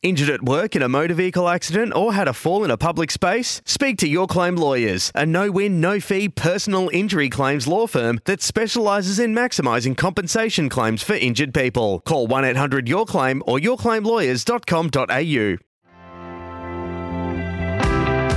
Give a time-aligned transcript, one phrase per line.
[0.00, 3.10] Injured at work in a motor vehicle accident or had a fall in a public
[3.10, 3.60] space?
[3.64, 8.20] Speak to Your Claim Lawyers, a no win, no fee personal injury claims law firm
[8.24, 11.98] that specialises in maximising compensation claims for injured people.
[12.06, 15.56] Call 1 800 Your Claim or yourclaimlawyers.com.au.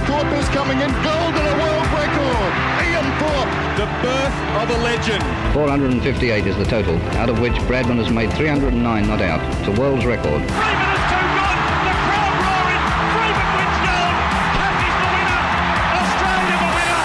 [0.08, 2.54] Thorpe is coming in, gold and a world record.
[2.90, 3.62] Ian Thorpe.
[3.78, 4.34] The birth
[4.64, 5.24] of a legend.
[5.54, 9.40] 458 is the total, out of which Bradman has made 309 not out.
[9.60, 10.42] It's a world's record.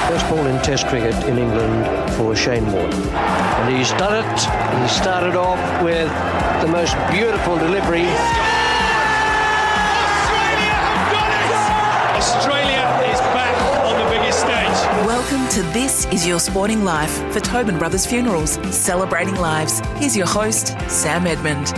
[0.07, 2.93] First ball in Test cricket in England for Shane Warne.
[2.93, 4.41] And he's done it.
[4.81, 6.09] He started off with
[6.63, 8.07] the most beautiful delivery.
[10.15, 11.51] Australia have done it.
[12.23, 14.79] Australia is back on the biggest stage.
[15.05, 19.81] Welcome to This Is Your Sporting Life for Tobin Brothers Funerals, celebrating lives.
[19.97, 21.73] Here's your host, Sam Edmund.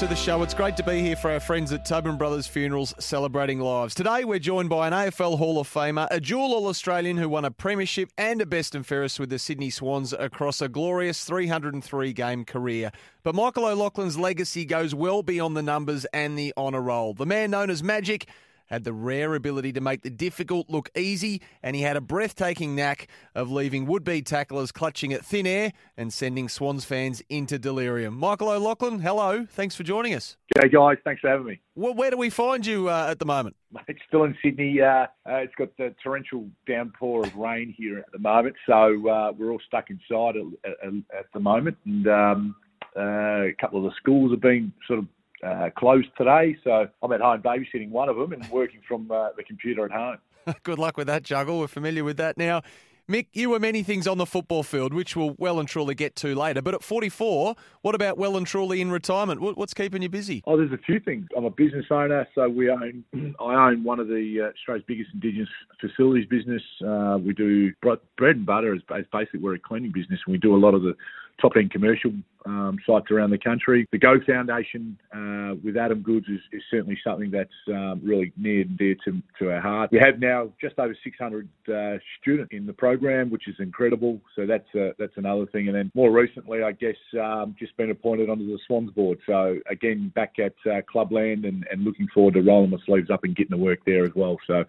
[0.00, 0.42] To the show.
[0.42, 3.94] It's great to be here for our friends at Tobin Brothers Funerals celebrating lives.
[3.94, 7.44] Today, we're joined by an AFL Hall of Famer, a dual All Australian who won
[7.44, 12.14] a Premiership and a Best and Fairest with the Sydney Swans across a glorious 303
[12.14, 12.92] game career.
[13.22, 17.12] But Michael O'Loughlin's legacy goes well beyond the numbers and the honour roll.
[17.12, 18.26] The man known as Magic
[18.70, 22.74] had the rare ability to make the difficult look easy, and he had a breathtaking
[22.76, 27.58] knack of leaving would be tacklers clutching at thin air and sending Swans fans into
[27.58, 28.16] delirium.
[28.16, 29.44] Michael O'Loughlin, hello.
[29.50, 30.36] Thanks for joining us.
[30.54, 30.96] G'day, guys.
[31.04, 31.60] Thanks for having me.
[31.74, 33.56] Well, where do we find you uh, at the moment?
[33.88, 34.80] It's still in Sydney.
[34.80, 39.32] Uh, uh, it's got the torrential downpour of rain here at the moment, so uh,
[39.36, 41.76] we're all stuck inside at, at, at the moment.
[41.86, 42.56] And um,
[42.96, 43.00] uh,
[43.46, 45.06] a couple of the schools have been sort of
[45.42, 49.30] uh, closed today, so I'm at home babysitting one of them and working from uh,
[49.36, 50.18] the computer at home.
[50.62, 51.58] Good luck with that juggle.
[51.58, 52.62] We're familiar with that now.
[53.10, 56.14] Mick, you were many things on the football field, which we'll well and truly get
[56.14, 56.62] to later.
[56.62, 59.40] But at 44, what about well and truly in retirement?
[59.40, 60.44] What's keeping you busy?
[60.46, 61.26] Oh, there's a few things.
[61.36, 63.04] I'm a business owner, so we own.
[63.40, 65.48] I own one of the uh, Australia's biggest Indigenous
[65.80, 66.62] facilities business.
[66.86, 68.76] Uh, we do bread and butter.
[68.76, 70.94] Is basically we're a cleaning business, and we do a lot of the
[71.40, 72.12] top end commercial
[72.46, 73.86] um, sites around the country.
[73.92, 78.62] The Go Foundation uh, with Adam Goodes is, is certainly something that's um, really near
[78.62, 79.90] and dear to, to our heart.
[79.92, 84.20] We have now just over 600 uh, students in the program, which is incredible.
[84.36, 85.68] So that's uh, that's another thing.
[85.68, 89.18] And then more recently, I guess, um, just been appointed onto the Swans board.
[89.26, 93.24] So again, back at uh, Clubland and, and looking forward to rolling my sleeves up
[93.24, 94.36] and getting to work there as well.
[94.46, 94.64] So.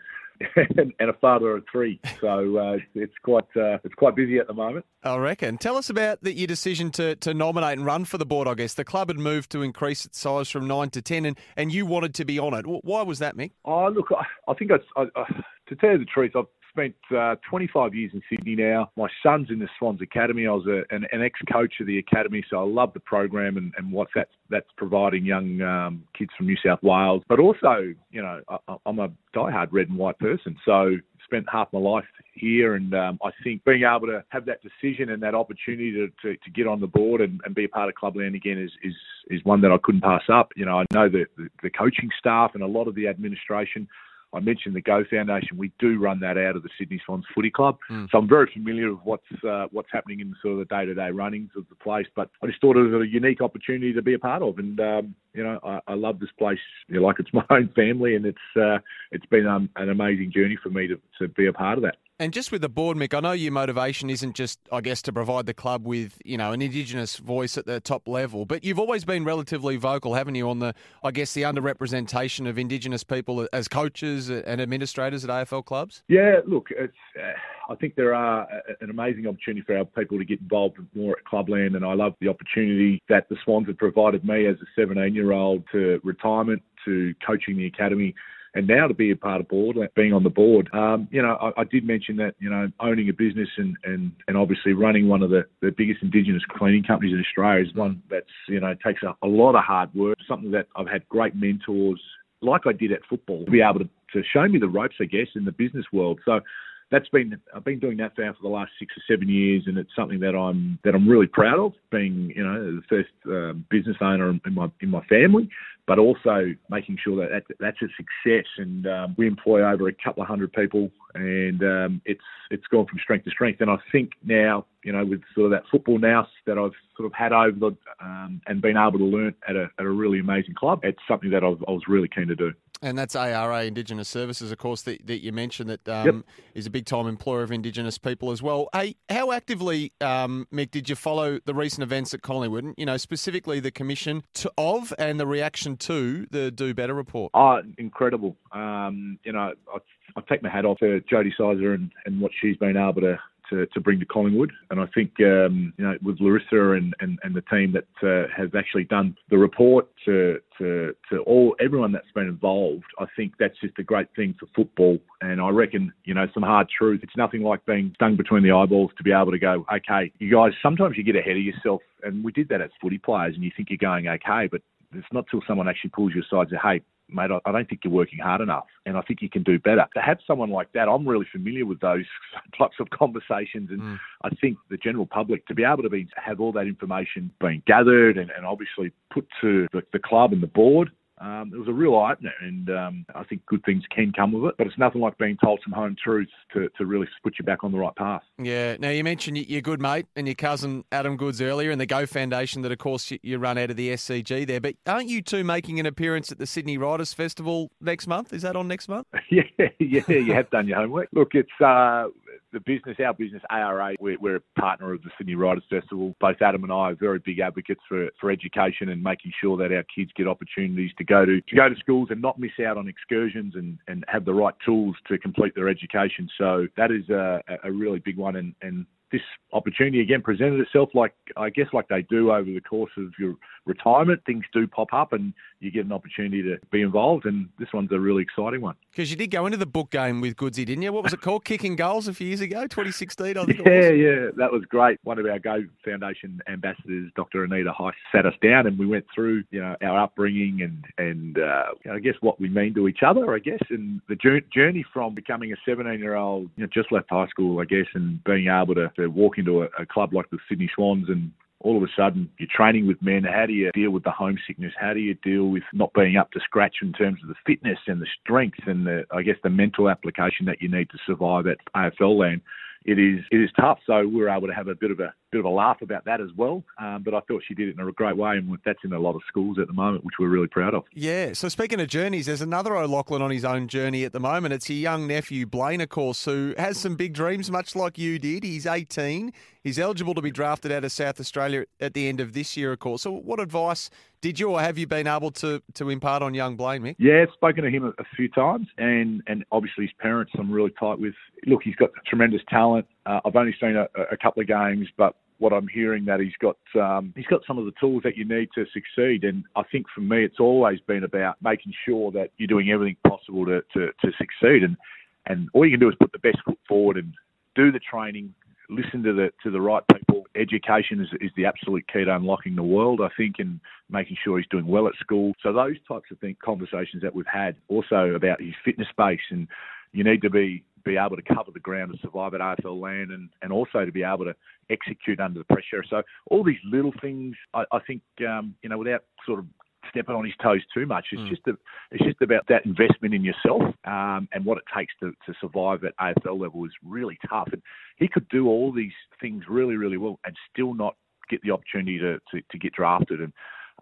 [0.99, 4.53] and, a father of three, so uh, it's quite uh, it's quite busy at the
[4.53, 4.85] moment.
[5.03, 5.57] I reckon.
[5.57, 8.53] Tell us about the, your decision to, to nominate and run for the board, I
[8.53, 8.73] guess.
[8.73, 11.85] The club had moved to increase its size from 9 to 10, and, and you
[11.85, 12.65] wanted to be on it.
[12.65, 13.51] Why was that, Mick?
[13.65, 16.95] Oh, look, I, I think I, I, I, to tell you the truth, I've spent
[17.15, 18.91] uh, 25 years in Sydney now.
[18.95, 20.47] My son's in the Swans Academy.
[20.47, 23.73] I was a, an, an ex-coach of the academy, so I love the program and,
[23.77, 27.23] and what that's that's providing young um, kids from New South Wales.
[27.29, 31.71] But also, you know, I, I'm a diehard red and white person, so spent half
[31.71, 35.35] my life here, and um, I think being able to have that decision and that
[35.35, 38.35] opportunity to, to, to get on the board and, and be a part of Clubland
[38.35, 38.93] again is, is
[39.29, 40.51] is one that I couldn't pass up.
[40.55, 43.87] You know, I know the, the, the coaching staff and a lot of the administration.
[44.33, 45.57] I mentioned the Go Foundation.
[45.57, 47.77] We do run that out of the Sydney Swans Footy Club,
[48.11, 51.51] so I'm very familiar with what's uh, what's happening in sort of the day-to-day runnings
[51.57, 52.07] of the place.
[52.15, 54.79] But I just thought it was a unique opportunity to be a part of, and
[54.79, 56.59] um, you know, I, I love this place.
[56.87, 58.79] You know, like it's my own family, and it's uh,
[59.11, 61.97] it's been um, an amazing journey for me to, to be a part of that.
[62.21, 65.11] And just with the board, Mick, I know your motivation isn't just, I guess, to
[65.11, 68.77] provide the club with, you know, an Indigenous voice at the top level, but you've
[68.77, 73.47] always been relatively vocal, haven't you, on the, I guess, the underrepresentation of Indigenous people
[73.51, 76.03] as coaches and administrators at AFL clubs?
[76.09, 76.93] Yeah, look, it's.
[77.19, 77.31] Uh,
[77.71, 78.47] I think there are
[78.81, 82.13] an amazing opportunity for our people to get involved more at Clubland, and I love
[82.21, 87.57] the opportunity that the Swans have provided me as a 17-year-old to retirement, to coaching
[87.57, 88.13] the academy.
[88.53, 91.37] And now to be a part of board, being on the board, um, you know,
[91.41, 95.07] I, I did mention that, you know, owning a business and, and, and obviously running
[95.07, 98.75] one of the, the biggest Indigenous cleaning companies in Australia is one that's, you know,
[98.85, 102.01] takes a, a lot of hard work, something that I've had great mentors
[102.41, 105.05] like I did at football to be able to, to show me the ropes, I
[105.05, 106.19] guess, in the business world.
[106.25, 106.41] So
[106.91, 109.77] that's been I've been doing that now for the last six or seven years, and
[109.77, 111.73] it's something that I'm that I'm really proud of.
[111.89, 115.49] Being you know the first uh, business owner in my in my family,
[115.87, 118.45] but also making sure that, that that's a success.
[118.57, 122.21] And um, we employ over a couple of hundred people, and um, it's
[122.51, 123.61] it's gone from strength to strength.
[123.61, 127.07] And I think now, you know, with sort of that football nous that I've sort
[127.07, 130.19] of had over the um, and been able to learn at a, at a really
[130.19, 132.51] amazing club, it's something that I was, I was really keen to do.
[132.83, 136.15] And that's ARA Indigenous Services, of course, that, that you mentioned that um, Yep.
[136.55, 138.69] is a big time employer of Indigenous people as well.
[138.73, 142.73] Hey, how actively, um, Mick, did you follow the recent events at Collingwood?
[142.77, 147.31] You know, specifically the commission to, of and the reaction to the Do Better report.
[147.35, 148.35] Oh, incredible.
[148.51, 149.77] Um, you know, I,
[150.17, 153.19] I take my hat off to Jodie Sizer and, and what she's been able to,
[153.51, 154.51] to, to bring to Collingwood.
[154.71, 158.27] And I think, um, you know, with Larissa and, and, and the team that uh,
[158.35, 163.33] has actually done the report to, to, to all everyone that's been involved, I think
[163.39, 164.97] that's just a great thing for football.
[165.21, 167.01] And I reckon, you know, some hard truth.
[167.03, 170.31] It's nothing like being stung between the eyeballs to be able to go, okay, you
[170.31, 171.81] guys, sometimes you get ahead of yourself.
[172.03, 174.61] And we did that as footy players and you think you're going okay, but
[174.93, 177.81] it's not till someone actually pulls you aside and hey, mate, I, I don't think
[177.83, 179.85] you're working hard enough, and I think you can do better.
[179.93, 182.05] To have someone like that, I'm really familiar with those
[182.57, 183.99] types of conversations, and mm.
[184.23, 187.61] I think the general public to be able to be have all that information being
[187.65, 190.91] gathered and, and obviously put to the, the club and the board.
[191.21, 194.33] Um, it was a real eye opener, and um, I think good things can come
[194.33, 194.55] of it.
[194.57, 197.63] But it's nothing like being told some home truths to, to really put you back
[197.63, 198.23] on the right path.
[198.39, 198.77] Yeah.
[198.79, 202.07] Now, you mentioned your good mate and your cousin Adam Goodes earlier, and the Go
[202.07, 204.59] Foundation that, of course, you run out of the SCG there.
[204.59, 208.33] But aren't you two making an appearance at the Sydney Writers Festival next month?
[208.33, 209.05] Is that on next month?
[209.29, 211.09] yeah, yeah, you have done your homework.
[211.13, 212.07] Look, it's uh,
[212.51, 213.95] the business, our business, ARA.
[213.99, 216.15] We're, we're a partner of the Sydney Writers Festival.
[216.19, 219.71] Both Adam and I are very big advocates for, for education and making sure that
[219.71, 222.77] our kids get opportunities to go to to go to schools and not miss out
[222.77, 226.29] on excursions and, and have the right tools to complete their education.
[226.37, 229.21] So that is a, a really big one, and, and this
[229.51, 233.35] opportunity again presented itself like I guess like they do over the course of your
[233.65, 234.21] retirement.
[234.25, 237.91] Things do pop up and you get an opportunity to be involved and this one's
[237.91, 238.75] a really exciting one.
[238.91, 240.91] Because you did go into the book game with Goodsy, didn't you?
[240.91, 241.45] What was it called?
[241.45, 243.99] Kicking goals a few years ago, 2016, I think it Yeah, was.
[243.99, 244.99] yeah, that was great.
[245.03, 247.43] One of our Go Foundation ambassadors, Dr.
[247.43, 251.37] Anita Heiss, sat us down and we went through, you know, our upbringing and and
[251.37, 254.15] uh, I guess what we mean to each other, I guess, and the
[254.53, 257.85] journey from becoming a 17 year old, you know, just left high school, I guess,
[257.93, 261.31] and being able to, to walk into a, a club like the Sydney Swans and
[261.61, 263.23] all of a sudden you're training with men.
[263.23, 264.73] How do you deal with the homesickness?
[264.79, 267.79] How do you deal with not being up to scratch in terms of the fitness
[267.87, 271.47] and the strength and the, I guess, the mental application that you need to survive
[271.47, 272.41] at AFL land?
[272.85, 273.79] It is it is tough.
[273.85, 276.05] So we were able to have a bit of a bit of a laugh about
[276.05, 276.63] that as well.
[276.77, 278.99] Um, but I thought she did it in a great way, and that's in a
[278.99, 280.83] lot of schools at the moment, which we're really proud of.
[280.93, 281.33] Yeah.
[281.33, 284.53] So speaking of journeys, there's another O'Loughlin on his own journey at the moment.
[284.53, 288.19] It's your young nephew Blaine, of course, who has some big dreams, much like you
[288.19, 288.43] did.
[288.43, 289.31] He's 18.
[289.63, 292.71] He's eligible to be drafted out of South Australia at the end of this year,
[292.71, 293.03] of course.
[293.03, 293.89] So, what advice
[294.19, 296.95] did you or have you been able to to impart on young Blaine, Mick?
[296.97, 300.51] Yeah, I've spoken to him a, a few times, and and obviously his parents I'm
[300.51, 301.13] really tight with.
[301.45, 302.87] Look, he's got tremendous talent.
[303.05, 306.37] Uh, I've only seen a, a couple of games, but what I'm hearing that he's
[306.39, 309.23] got um, he's got some of the tools that you need to succeed.
[309.23, 312.95] And I think for me, it's always been about making sure that you're doing everything
[313.07, 314.63] possible to to, to succeed.
[314.63, 314.77] And
[315.25, 317.13] and all you can do is put the best foot forward and
[317.55, 318.33] do the training.
[318.69, 320.25] Listen to the to the right people.
[320.35, 324.37] Education is, is the absolute key to unlocking the world, I think, and making sure
[324.37, 325.33] he's doing well at school.
[325.41, 329.47] So those types of thing, conversations that we've had, also about his fitness base, and
[329.91, 333.11] you need to be be able to cover the ground to survive at AFL land,
[333.11, 334.35] and and also to be able to
[334.69, 335.83] execute under the pressure.
[335.89, 339.45] So all these little things, I, I think, um, you know, without sort of
[339.89, 341.07] stepping on his toes too much.
[341.11, 341.57] It's just a,
[341.91, 345.83] it's just about that investment in yourself um, and what it takes to, to survive
[345.83, 347.49] at AFL level is really tough.
[347.51, 347.61] And
[347.97, 350.95] he could do all these things really, really well and still not
[351.29, 353.21] get the opportunity to, to, to get drafted.
[353.21, 353.33] And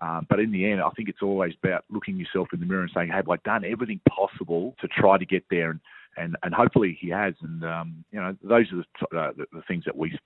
[0.01, 2.84] um, but in the end, I think it's always about looking yourself in the mirror
[2.84, 5.79] and saying, "Hey, have I done everything possible to try to get there?" And
[6.18, 7.34] and, and hopefully he has.
[7.42, 10.18] And um, you know, those are the, uh, the, the things that we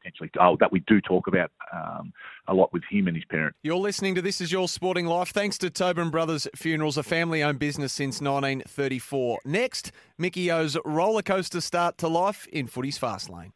[0.00, 2.12] potentially oh, that we do talk about um,
[2.48, 3.58] a lot with him and his parents.
[3.62, 5.30] You're listening to This Is Your Sporting Life.
[5.30, 9.40] Thanks to Tobin Brothers Funerals, a family owned business since 1934.
[9.44, 13.52] Next, Mickey O's roller coaster start to life in footy's fast lane.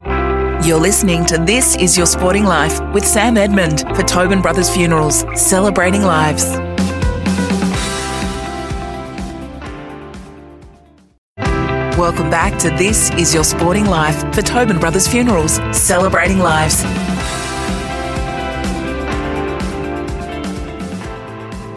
[0.64, 5.24] You're listening to This Is Your Sporting Life with Sam Edmund for Tobin Brothers Funerals,
[5.34, 6.73] celebrating lives.
[11.98, 16.82] Welcome back to This Is Your Sporting Life for Tobin Brothers Funerals, celebrating lives.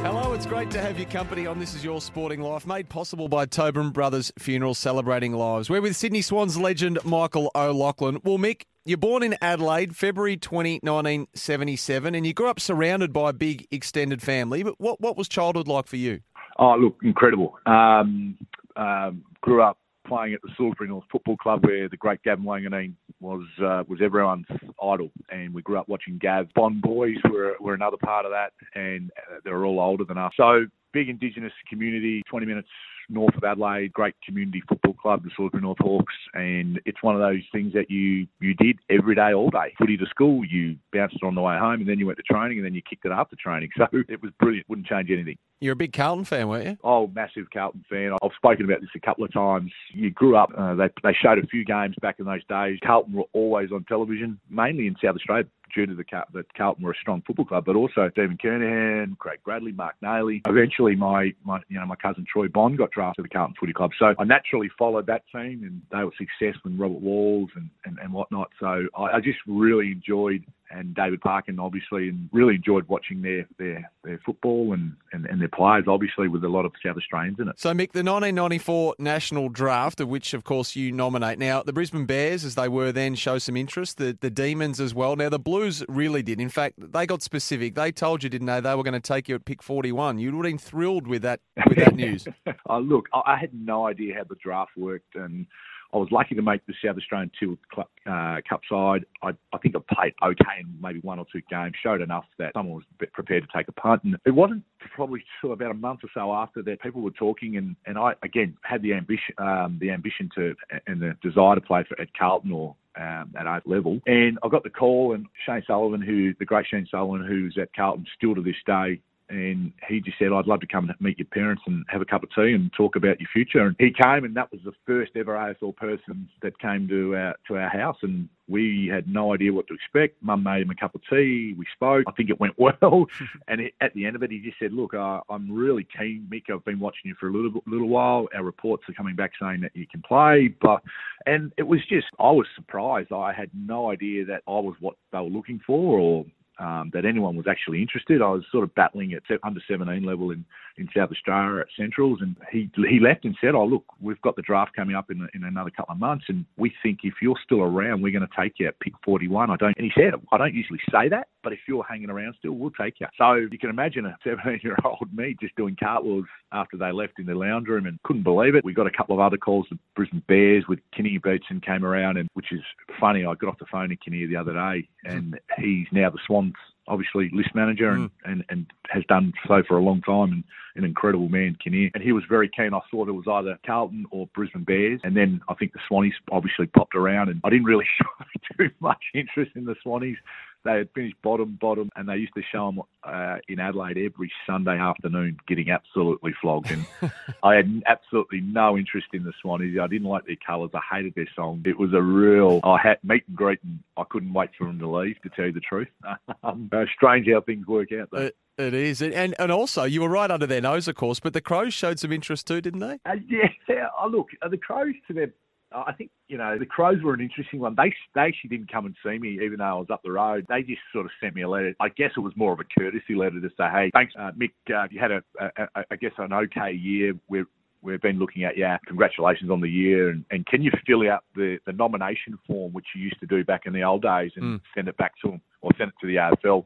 [0.02, 2.90] Hello, it's great to have you your company on This Is Your Sporting Life, made
[2.90, 5.70] possible by Tobin Brothers Funeral Celebrating Lives.
[5.70, 8.20] We're with Sydney Swans legend Michael O'Loughlin.
[8.24, 13.30] Well, Mick, you're born in Adelaide, February 20, 1977, and you grew up surrounded by
[13.30, 14.64] a big extended family.
[14.64, 16.22] But what, what was childhood like for you?
[16.58, 17.60] Oh, look, incredible.
[17.68, 18.36] Um,
[18.76, 19.78] um, grew up
[20.08, 24.00] playing at the Salisbury North Football Club, where the great Gavin Wanganeen was uh, was
[24.02, 24.46] everyone's
[24.82, 26.48] idol, and we grew up watching Gav.
[26.56, 30.18] Bond boys were were another part of that, and uh, they were all older than
[30.18, 30.32] us.
[30.38, 32.70] So big Indigenous community, 20 minutes
[33.10, 37.22] north of Adelaide, great community football club, the Salisbury North Hawks, and it's one of
[37.22, 39.74] those things that you you did every day, all day.
[39.78, 42.24] Footy to school, you bounced it on the way home, and then you went to
[42.24, 43.70] training, and then you kicked it after training.
[43.78, 44.68] So it was brilliant.
[44.70, 45.38] Wouldn't change anything.
[45.60, 46.78] You're a big Carlton fan, weren't you?
[46.84, 48.12] Oh, massive Carlton fan.
[48.24, 49.72] I've spoken about this a couple of times.
[49.94, 52.80] You grew up, uh, they, they showed a few games back in those days.
[52.84, 56.92] Carlton were always on television, mainly in South Australia due to the that Carlton were
[56.92, 60.42] a strong football club, but also Stephen Kernahan, Craig Bradley, Mark Naley.
[60.48, 63.74] Eventually, my, my you know my cousin Troy Bond got drafted to the Carlton Footy
[63.74, 66.72] Club, so I naturally followed that team, and they were successful.
[66.72, 68.50] And Robert Walls and, and, and whatnot.
[68.60, 73.48] So I, I just really enjoyed and David Parkin, obviously, and really enjoyed watching their
[73.58, 77.40] their, their football and, and, and their players, obviously, with a lot of South Australians
[77.40, 77.60] in it.
[77.60, 81.40] So, Mick, the 1994 national draft, of which, of course, you nominate.
[81.40, 83.98] Now, the Brisbane Bears, as they were then, show some interest.
[83.98, 85.16] The the Demons as well.
[85.16, 86.40] Now, the Blues really did.
[86.40, 87.74] In fact, they got specific.
[87.74, 88.60] They told you, didn't they?
[88.60, 90.20] They were going to take you at pick 41.
[90.20, 92.28] You would have been thrilled with that with that news.
[92.68, 95.48] oh, look, I had no idea how the draft worked and
[95.94, 97.58] I was lucky to make the South Australian Two
[98.06, 99.06] uh, Cup side.
[99.24, 102.54] I, I think I played okay in maybe one or two games, showed enough that
[102.54, 104.04] someone was prepared to take a punt.
[104.04, 104.64] And it wasn't
[104.96, 108.14] probably till about a month or so after that people were talking, and, and I
[108.22, 110.56] again had the ambition, um, the ambition to
[110.88, 114.00] and the desire to play for at Carlton or um, at eighth level.
[114.06, 117.74] And I got the call, and Shane Sullivan, who the great Shane Sullivan, who's at
[117.74, 121.20] Carlton still to this day, and he just said, I'd love to come and meet
[121.20, 123.66] your parents and have a cup of tea and talk about your future.
[123.66, 127.36] And he came, and that was the first ever AFL person that came to our
[127.48, 130.16] to our house, and we had no idea what to expect.
[130.24, 131.54] Mum made him a cup of tea.
[131.58, 132.06] We spoke.
[132.08, 133.06] I think it went well.
[133.50, 136.54] and at the end of it, he just said, "Look, uh, I'm really keen, Mick.
[136.54, 138.28] I've been watching you for a little little while.
[138.34, 140.82] Our reports are coming back saying that you can play, but."
[141.26, 143.12] And it was just, I was surprised.
[143.12, 146.26] I had no idea that I was what they were looking for, or
[146.60, 148.22] um, that anyone was actually interested.
[148.22, 150.44] I was sort of battling at under 17 level in,
[150.78, 154.36] in South Australia at Centrals, and he he left and said, "Oh look, we've got
[154.36, 157.36] the draft coming up in in another couple of months, and we think if you're
[157.44, 160.14] still around, we're going to take you at pick 41." I don't, and he said,
[160.32, 163.36] "I don't usually say that, but if you're hanging around still, we'll take you." So
[163.36, 167.26] you can imagine a 17 year old me just doing cartwheels after they left in
[167.26, 168.66] the lounge room and couldn't believe it.
[168.66, 169.68] We got a couple of other calls.
[169.70, 172.62] The Brisbane Bears with Kinnear Beatson came around, and which is
[173.00, 173.26] funny.
[173.26, 176.47] I got off the phone to Kinnear the other day, and he's now the Swans
[176.88, 178.12] obviously list manager and, mm.
[178.26, 180.44] and, and has done so for a long time and
[180.76, 181.90] an incredible man, Kinnear.
[181.94, 182.74] And he was very keen.
[182.74, 185.02] I thought it was either Carlton or Brisbane Bears.
[185.04, 188.26] And then I think the Swannies obviously popped around and I didn't really show
[188.58, 190.18] too much interest in the Swannies
[190.64, 194.32] they had finished bottom, bottom, and they used to show them uh, in Adelaide every
[194.46, 196.72] Sunday afternoon, getting absolutely flogged.
[196.72, 196.86] And
[197.44, 199.80] I had absolutely no interest in the Swannies.
[199.80, 200.72] I didn't like their colours.
[200.74, 201.64] I hated their song.
[201.66, 202.60] It was a real.
[202.64, 205.22] I had meet and greet, and I couldn't wait for them to leave.
[205.22, 205.88] To tell you the truth,
[206.44, 208.10] um, uh, strange how things work out.
[208.12, 208.18] Though.
[208.20, 211.20] It, it is, and and also you were right under their nose, of course.
[211.20, 213.00] But the Crows showed some interest too, didn't they?
[213.06, 213.48] Uh, yeah.
[214.00, 215.34] Oh, look, uh, the Crows to their
[215.72, 217.76] I think you know the Crows were an interesting one.
[217.76, 220.46] They they actually didn't come and see me, even though I was up the road.
[220.48, 221.76] They just sort of sent me a letter.
[221.80, 224.52] I guess it was more of a courtesy letter to say, "Hey, thanks, uh, Mick.
[224.74, 227.14] Uh, you had a, a, a, I guess an okay year.
[227.28, 227.48] We're
[227.82, 230.10] we've been looking at, yeah, congratulations on the year.
[230.10, 233.44] And, and can you fill out the, the nomination form, which you used to do
[233.44, 234.62] back in the old days, and mm.
[234.76, 236.66] send it back to them or send it to the AFL?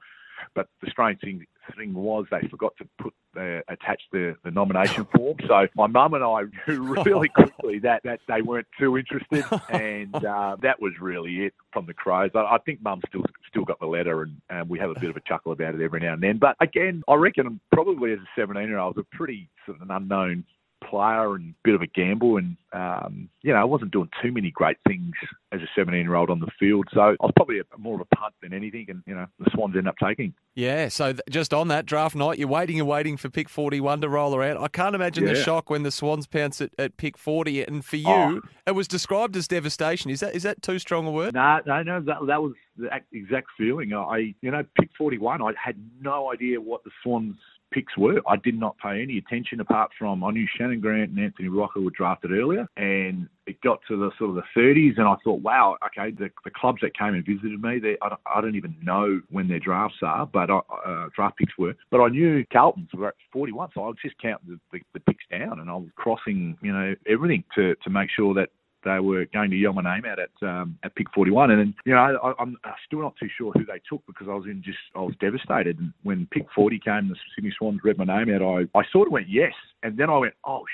[0.55, 1.46] But the strange thing
[1.78, 5.38] thing was they forgot to put uh, attach the, the nomination form.
[5.48, 10.13] So my mum and I knew really quickly that, that they weren't too interested, and
[10.25, 12.32] uh, that was really it from the Crows.
[12.36, 15.10] I, I think mum still still got the letter, and, and we have a bit
[15.10, 16.38] of a chuckle about it every now and then.
[16.38, 19.78] But again, I reckon probably as a 17 year old, I was a pretty sort
[19.78, 20.46] of an unknown
[20.84, 22.38] player and bit of a gamble.
[22.38, 25.14] And, um, you know, I wasn't doing too many great things
[25.52, 26.88] as a 17 year old on the field.
[26.94, 28.88] So I was probably a, more of a punt than anything.
[28.90, 30.34] And, you know, the Swans end up taking.
[30.56, 30.90] Yeah.
[30.90, 34.36] So just on that draft night, you're waiting and waiting for pick 41 to roll
[34.36, 34.58] around.
[34.58, 35.34] I can't imagine yeah.
[35.34, 37.64] the shock when the Swans pounce at, at pick 40.
[37.64, 38.42] And for you, oh.
[38.68, 40.12] it was described as devastation.
[40.12, 41.34] Is that is that too strong a word?
[41.34, 42.02] No, no, no.
[42.02, 43.94] That, that was the exact feeling.
[43.94, 47.36] I, you know, pick 41, I had no idea what the Swans
[47.72, 48.22] picks were.
[48.28, 51.80] I did not pay any attention apart from I knew Shannon Grant and Anthony Rocca
[51.80, 55.42] were drafted earlier, and it got to the sort of the 30s, and I thought,
[55.42, 58.56] wow, okay, the, the clubs that came and visited me, they, I don't, I don't
[58.56, 61.74] even know when their drafts are, but I, uh, draft picks were.
[61.90, 65.00] But I knew Carlton's were at 41, so I was just counting the, the, the
[65.01, 68.50] picks down, and I was crossing, you know, everything to to make sure that
[68.84, 71.76] they were going to yell my name out at um, at pick 41, and then,
[71.86, 74.62] you know I, I'm still not too sure who they took because I was in
[74.64, 75.80] just I was devastated.
[75.80, 78.42] And when pick 40 came, the Sydney Swans read my name out.
[78.42, 80.66] I I sort of went yes, and then I went oh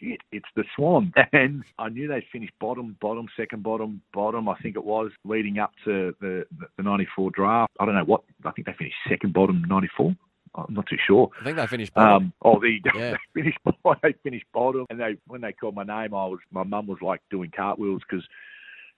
[0.00, 1.12] shit, it's the Swans.
[1.32, 5.58] And I knew they'd finished bottom, bottom, second bottom, bottom, I think it was, leading
[5.58, 6.44] up to the,
[6.76, 7.72] the 94 draft.
[7.78, 10.14] I don't know what, I think they finished second bottom 94.
[10.56, 11.30] I'm not too sure.
[11.40, 12.24] I think they finished bottom.
[12.24, 13.12] Um, oh, the, yeah.
[13.12, 13.58] they finished.
[14.02, 16.98] They finished bottom, and they when they called my name, I was my mum was
[17.00, 18.26] like doing cartwheels because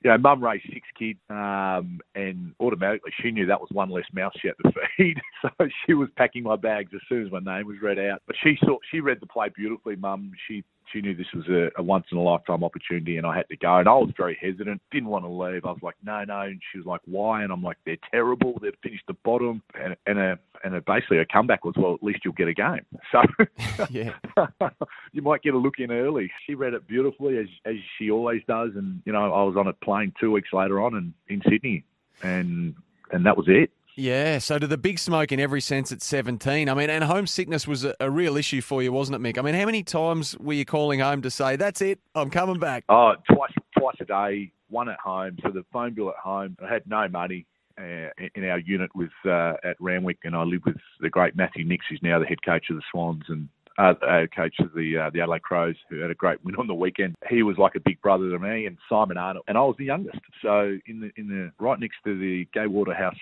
[0.02, 4.04] you know, mum raised six kids, um, and automatically she knew that was one less
[4.12, 5.20] mouth she had to feed.
[5.42, 5.50] so
[5.86, 8.22] she was packing my bags as soon as my name was read out.
[8.26, 10.32] But she saw, she read the play beautifully, mum.
[10.46, 13.48] She she knew this was a, a once in a lifetime opportunity, and I had
[13.48, 13.76] to go.
[13.76, 15.64] And I was very hesitant, didn't want to leave.
[15.64, 16.40] I was like, no, no.
[16.40, 17.42] And she was like, why?
[17.42, 18.58] And I'm like, they're terrible.
[18.60, 22.02] They've finished the bottom, and, and a and a, basically a comeback was, well, at
[22.02, 22.84] least you'll get a game.
[23.10, 23.22] So
[23.90, 24.12] yeah,
[25.12, 26.30] you might get a look in early.
[26.46, 29.66] She read it beautifully as as she always does, and you know, I was on
[29.66, 31.84] a plane two weeks later on and in Sydney,
[32.22, 32.74] and
[33.10, 33.70] and that was it.
[33.98, 36.68] Yeah, so to the big smoke in every sense at 17.
[36.68, 39.38] I mean, and homesickness was a, a, real issue for you, wasn't it, Mick?
[39.38, 42.60] I mean, how many times were you calling home to say, that's it, I'm coming
[42.60, 42.84] back?
[42.88, 45.38] Oh, twice, twice a day, one at home.
[45.42, 47.44] So the phone bill at home, I had no money.
[47.76, 51.64] Uh, in our unit was uh, at Randwick, and I lived with the great Matthew
[51.64, 55.10] Nicks, who's now the head coach of the Swans, and uh, coach of the uh,
[55.10, 57.14] the Adelaide Crows, who had a great win on the weekend.
[57.30, 59.84] He was like a big brother to me, and Simon Arnott, and I was the
[59.84, 60.18] youngest.
[60.42, 63.14] So in the in the right next to the Gay Waterhouse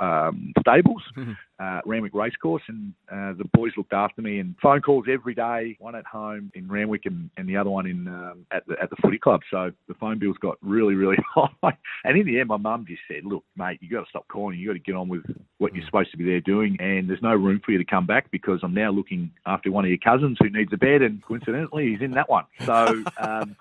[0.00, 1.32] um, stables, mm-hmm.
[1.58, 4.38] Uh, Randwick Racecourse, and uh, the boys looked after me.
[4.38, 7.86] And phone calls every day, one at home in Randwick, and, and the other one
[7.86, 9.40] in um, at the at the footy club.
[9.50, 11.76] So the phone bills got really really high.
[12.04, 14.58] And in the end, my mum just said, "Look, mate, you got to stop calling.
[14.58, 15.24] You got to get on with
[15.58, 18.06] what you're supposed to be there doing, and there's no room for you to come
[18.06, 21.22] back because I'm now looking after one of your cousins who needs a bed, and
[21.22, 22.44] coincidentally, he's in that one.
[22.64, 23.56] So, um,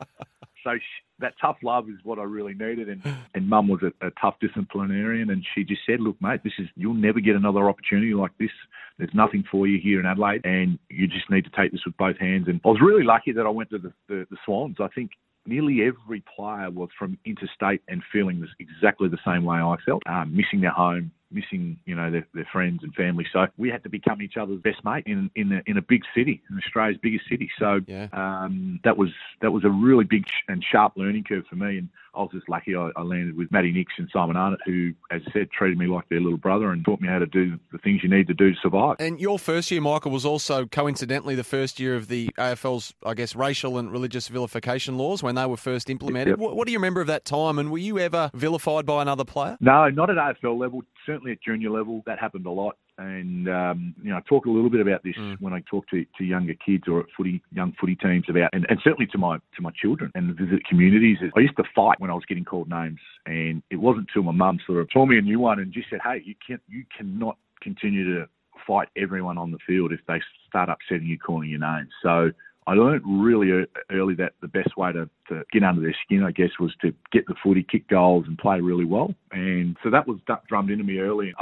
[0.65, 0.71] so
[1.19, 2.89] that tough love is what I really needed.
[2.89, 3.01] And
[3.33, 6.67] and Mum was a, a, tough disciplinarian, and she just said, "Look, mate, this is
[6.75, 8.49] you'll never get another opportunity like this.
[8.97, 11.95] There's nothing for you here in Adelaide, and you just need to take this with
[11.95, 14.77] both hands." And I was really lucky that I went to the, the, the Swans.
[14.81, 15.11] I think
[15.45, 20.01] nearly every player was from interstate and feeling this exactly the same way I felt,
[20.07, 23.25] um, missing their home, missing, you know, their, their friends and family.
[23.31, 26.01] So we had to become each other's best mate in in a, in a big
[26.15, 27.51] city, in Australia's biggest city.
[27.59, 28.07] So yeah.
[28.13, 29.09] um, that was
[29.41, 31.77] that was a really big and sharp learning curve for me.
[31.77, 34.93] And I was just lucky I, I landed with Matty Nicks and Simon Arnott, who,
[35.11, 37.59] as I said, treated me like their little brother and taught me how to do
[37.71, 38.95] the things you need to do to survive.
[38.99, 43.13] And your first year, Michael, was also coincidentally the first year of the AFL's, I
[43.13, 46.33] guess, racial and religious vilification laws when they were first implemented.
[46.33, 46.39] Yep.
[46.39, 47.59] What, what do you remember of that time?
[47.59, 49.57] And were you ever vilified by another player?
[49.59, 50.83] No, not at AFL level.
[51.05, 54.49] Certainly at junior level, that happened a lot and um, you know, I talk a
[54.49, 55.39] little bit about this mm.
[55.41, 58.65] when I talk to, to younger kids or at footy young footy teams about, and,
[58.69, 61.17] and certainly to my to my children and visit communities.
[61.35, 64.31] I used to fight when I was getting called names, and it wasn't until my
[64.31, 66.85] mum sort of told me a new one and just said, "Hey, you can't, you
[66.95, 68.29] cannot continue to
[68.65, 72.31] fight everyone on the field if they start upsetting you, calling your names." So
[72.67, 76.31] I learned really early that the best way to, to get under their skin, I
[76.31, 79.13] guess, was to get the footy, kick goals, and play really well.
[79.31, 81.33] And so that was drummed into me early.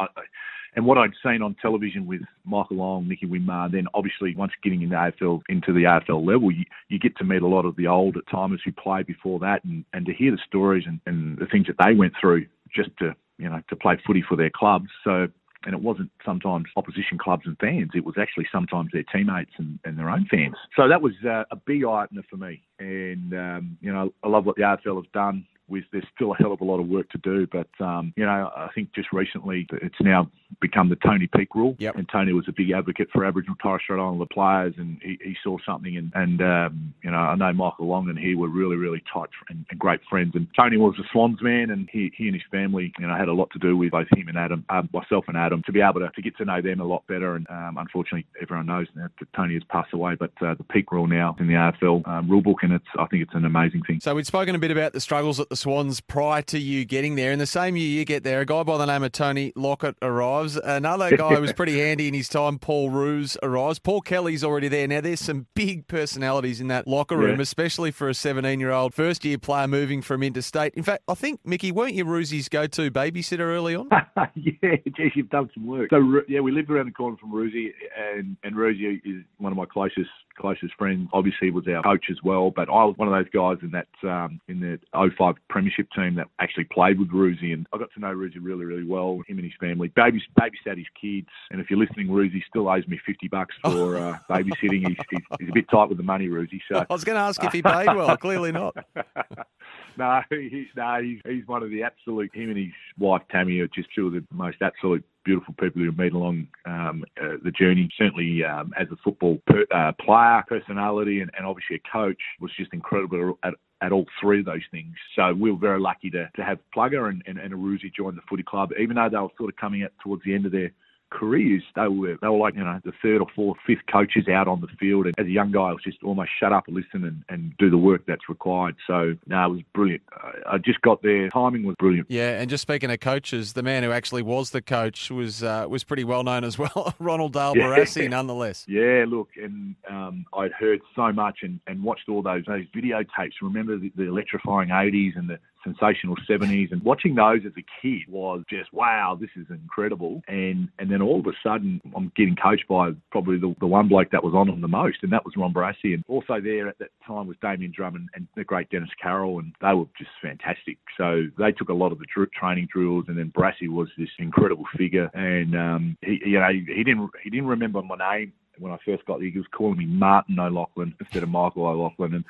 [0.75, 4.81] And what I'd seen on television with Michael Long, Nicky Winmar, then obviously once getting
[4.81, 7.87] into AFL into the AFL level, you, you get to meet a lot of the
[7.87, 11.45] older timers who played before that, and, and to hear the stories and, and the
[11.45, 14.89] things that they went through just to you know to play footy for their clubs.
[15.03, 15.27] So
[15.65, 17.91] and it wasn't sometimes opposition clubs and fans.
[17.93, 20.55] It was actually sometimes their teammates and, and their own fans.
[20.75, 22.61] So that was uh, a big eye opener for me.
[22.79, 26.35] And um, you know, I love what the AFL has done with there's still a
[26.35, 27.47] hell of a lot of work to do.
[27.47, 30.29] But um, you know, I think just recently it's now
[30.61, 31.75] become the Tony Peek rule.
[31.79, 31.95] Yep.
[31.95, 35.35] And Tony was a big advocate for Aboriginal Torres Strait Islander players, and he, he
[35.43, 35.97] saw something.
[35.97, 39.29] And, and um, you know, I know Michael Long and he were really, really tight
[39.49, 40.33] and, and, great friends.
[40.35, 43.27] And Tony was a Swans man, and he, he and his family, you know, had
[43.27, 45.81] a lot to do with both him and Adam, uh, myself and Adam, to be
[45.81, 47.35] able to, to get to know them a lot better.
[47.35, 50.91] And um, unfortunately, everyone knows now that Tony has passed away, but uh, the Peek
[50.91, 53.99] rule now in the AFL um, rulebook, and it's I think it's an amazing thing.
[54.01, 57.15] So we'd spoken a bit about the struggles at the Swans prior to you getting
[57.15, 57.31] there.
[57.31, 59.95] In the same year you get there, a guy by the name of Tony Lockett
[60.01, 60.42] arrives.
[60.63, 63.79] Another guy who was pretty handy in his time, Paul Roos, arrives.
[63.79, 64.87] Paul Kelly's already there.
[64.87, 67.41] Now, there's some big personalities in that locker room, Yeah.
[67.43, 70.73] especially for a 17 year old first year player moving from interstate.
[70.75, 73.89] In fact, I think, Mickey, weren't you Roosy's go to babysitter early on?
[74.35, 75.89] yeah, geez, you've done some work.
[75.89, 77.73] So yeah, we lived around the corner from Roosy,
[78.15, 81.07] and and Roosy is one of my closest closest friends.
[81.13, 82.49] Obviously, was our coach as well.
[82.51, 84.79] But I was one of those guys in that um, in the
[85.17, 88.65] 05 Premiership team that actually played with Roosy, and I got to know Roosy really
[88.65, 89.21] really well.
[89.27, 91.29] Him and his family, babys babysat his kids.
[91.51, 94.87] And if you're listening, Roosy still owes me 50 bucks for uh, babysitting.
[94.87, 96.61] He's, he's, he's a bit tight with the money, Roosy.
[96.71, 98.15] So I was going to ask if he paid well.
[98.17, 98.75] Clearly not.
[99.97, 102.33] no, he, no, he's, he's one of the absolute.
[102.33, 105.91] Him and his wife Tammy are just two of the most absolute beautiful people who
[105.91, 107.89] meet along um, uh, the journey.
[107.97, 112.51] Certainly, um, as a football per, uh, player, personality, and, and obviously a coach, was
[112.57, 114.95] just incredible at, at all three of those things.
[115.15, 118.21] So we were very lucky to, to have Plugger and, and, and Aruzi join the
[118.29, 120.71] footy club, even though they were sort of coming out towards the end of their
[121.13, 124.47] careers, they were they were like you know the third or fourth, fifth coaches out
[124.47, 125.05] on the field.
[125.05, 127.69] And as a young guy, I was just almost shut up listen and, and do
[127.69, 128.75] the work that's required.
[128.87, 130.01] So no, it was brilliant.
[130.11, 131.29] I, I just got there.
[131.29, 132.09] Timing was brilliant.
[132.09, 135.67] Yeah, and just speaking of coaches, the man who actually was the coach was uh,
[135.69, 137.63] was pretty well known as well, Ronald Dale Yeah.
[137.65, 138.65] Barassi, nonetheless.
[138.67, 143.33] Yeah, look, and um, I'd heard so much and, and watched all those those videotapes.
[143.41, 148.01] Remember the, the electrifying 80s and the sensational 70s, and watching those as a kid
[148.09, 150.21] was just wow, this is incredible.
[150.27, 153.87] And and then all of a sudden, I'm getting coached by probably the, the one
[153.87, 155.93] bloke that was on them the most, and that was Ron Barassi.
[155.93, 159.53] And also there at that time was Damien Drummond and the great Dennis Carroll, and
[159.61, 160.77] they were just fantastic.
[160.97, 162.05] So they took a lot of the
[162.37, 166.83] training drills, and then Barassi was this incredible figure, and um, he you know he
[166.83, 169.85] didn't he didn't remember my name when I first got there, he was calling me
[169.85, 172.25] Martin O'Loughlin instead of Michael O'Loughlin, and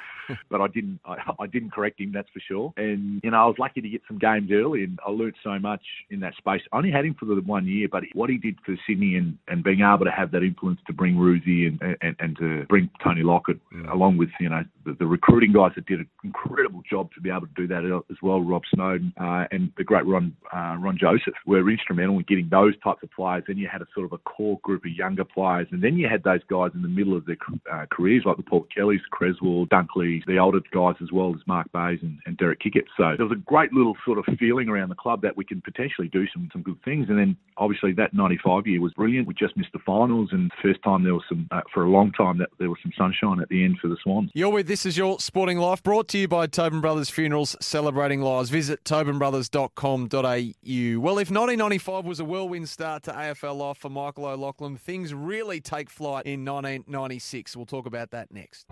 [0.50, 2.74] but I didn't I, I didn't correct him, that's for sure.
[2.78, 5.58] And you know I was lucky to get some games early, and I learnt so
[5.60, 6.62] much in that space.
[6.72, 9.38] I only had him for the one year, but what he did for Sydney and,
[9.48, 12.90] and being able to have that influence to bring Roosy and, and and to bring
[13.04, 13.60] Tony Lockett
[13.92, 17.30] along with you know the, the recruiting guys that did an incredible job to be
[17.30, 20.98] able to do that as well, Rob Snowden uh, and the great Ron uh, Ron
[21.00, 23.44] Joseph were instrumental in getting those types of players.
[23.48, 26.08] Then you had a sort of a core group of younger players, and then you
[26.14, 27.38] had those guys in the middle of their
[27.72, 31.72] uh, careers, like the Paul Kellys, Cresswell, Dunkley, the older guys as well as Mark
[31.72, 32.86] Bayes and, and Derek Kickett.
[32.96, 35.60] So there was a great little sort of feeling around the club that we can
[35.62, 37.08] potentially do some, some good things.
[37.10, 39.28] And then obviously that 95 year was brilliant.
[39.28, 42.12] We just missed the finals, and first time there was some, uh, for a long
[42.12, 44.30] time, that there was some sunshine at the end for the Swans.
[44.36, 48.22] You're with This Is Your Sporting Life, brought to you by Tobin Brothers Funerals, celebrating
[48.22, 48.52] lives.
[48.52, 51.00] Visit tobinbrothers.com.au.
[51.00, 55.60] Well, if 1995 was a whirlwind start to AFL life for Michael O'Loughlin, things really
[55.60, 57.56] take flight in 1996.
[57.56, 58.66] We'll talk about that next.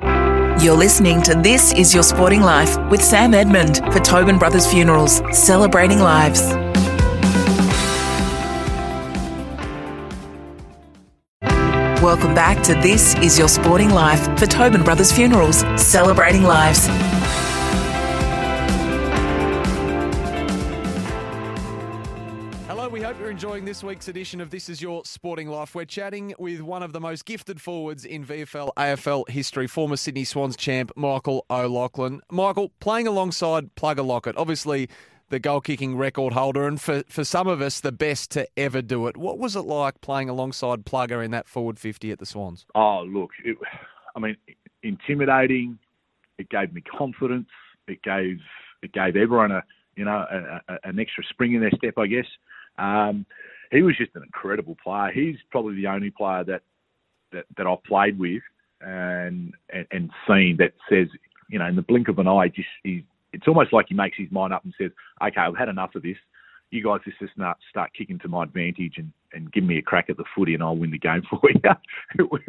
[0.64, 5.22] You're listening to This Is Your Sporting Life with Sam Edmund for Tobin Brothers Funerals,
[5.32, 6.42] celebrating lives.
[12.02, 16.88] Welcome back to This Is Your Sporting Life for Tobin Brothers Funerals, celebrating lives.
[23.42, 25.74] Enjoying this week's edition of This Is Your Sporting Life.
[25.74, 30.26] We're chatting with one of the most gifted forwards in VFL AFL history, former Sydney
[30.26, 32.22] Swans champ Michael O'Loughlin.
[32.30, 34.90] Michael, playing alongside Plugger Lockett, obviously
[35.30, 38.80] the goal kicking record holder, and for, for some of us, the best to ever
[38.80, 39.18] do it.
[39.18, 42.68] What was it like playing alongside Plugger in that forward 50 at the Swans?
[42.76, 43.58] Oh, look, it,
[44.16, 44.38] I mean,
[44.84, 45.80] intimidating.
[46.38, 47.50] It gave me confidence.
[47.88, 48.38] It gave
[48.84, 49.64] it gave everyone a
[49.96, 52.28] you know a, a, an extra spring in their step, I guess.
[52.82, 53.26] Um,
[53.72, 55.12] he was just an incredible player.
[55.14, 56.62] He's probably the only player that
[57.32, 58.42] that, that I've played with
[58.82, 61.08] and, and and seen that says,
[61.50, 64.18] you know, in the blink of an eye, just he, it's almost like he makes
[64.18, 64.92] his mind up and says,
[65.24, 66.18] okay, I've had enough of this.
[66.72, 69.82] You guys just just start, start kicking to my advantage and, and give me a
[69.82, 71.60] crack at the footy and I'll win the game for you.
[72.20, 72.42] it was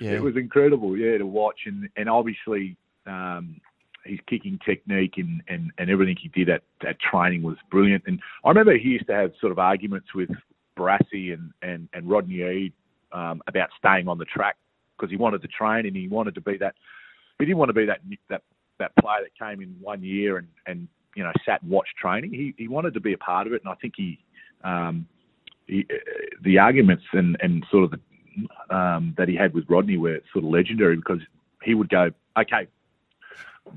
[0.00, 0.12] Yeah.
[0.12, 3.60] it was incredible, yeah, to watch and and obviously um,
[4.04, 8.04] his kicking technique and, and, and everything he did at, at training was brilliant.
[8.06, 10.30] And I remember he used to have sort of arguments with
[10.76, 12.72] Barassi and, and, and Rodney Eade
[13.12, 14.56] um, about staying on the track
[14.96, 16.74] because he wanted to train and he wanted to be that.
[17.38, 18.42] He didn't want to be that that
[18.78, 22.32] that player that came in one year and, and you know sat and watched training.
[22.32, 24.18] He he wanted to be a part of it, and I think he,
[24.64, 25.06] um,
[25.66, 25.96] he uh,
[26.42, 30.44] the arguments and, and sort of the, um, that he had with Rodney were sort
[30.44, 31.20] of legendary because
[31.62, 32.68] he would go, okay,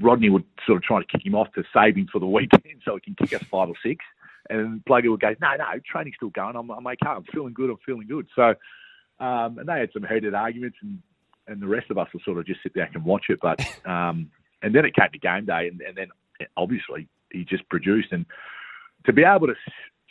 [0.02, 2.82] Rodney would sort of try to kick him off to save him for the weekend
[2.86, 4.04] so he can kick us five or six.
[4.50, 6.56] And Plugger would go, no, no, training's still going.
[6.56, 7.08] I'm, I'm okay.
[7.08, 7.69] I'm feeling good.
[7.69, 8.28] I'm feeling good.
[8.36, 8.54] So,
[9.19, 11.00] um, and they had some heated arguments, and,
[11.48, 13.39] and the rest of us will sort of just sit back and watch it.
[13.41, 14.30] But, um,
[14.62, 16.08] and then it came to game day, and, and then
[16.58, 18.12] obviously he just produced.
[18.12, 18.26] And
[19.06, 19.56] to be able to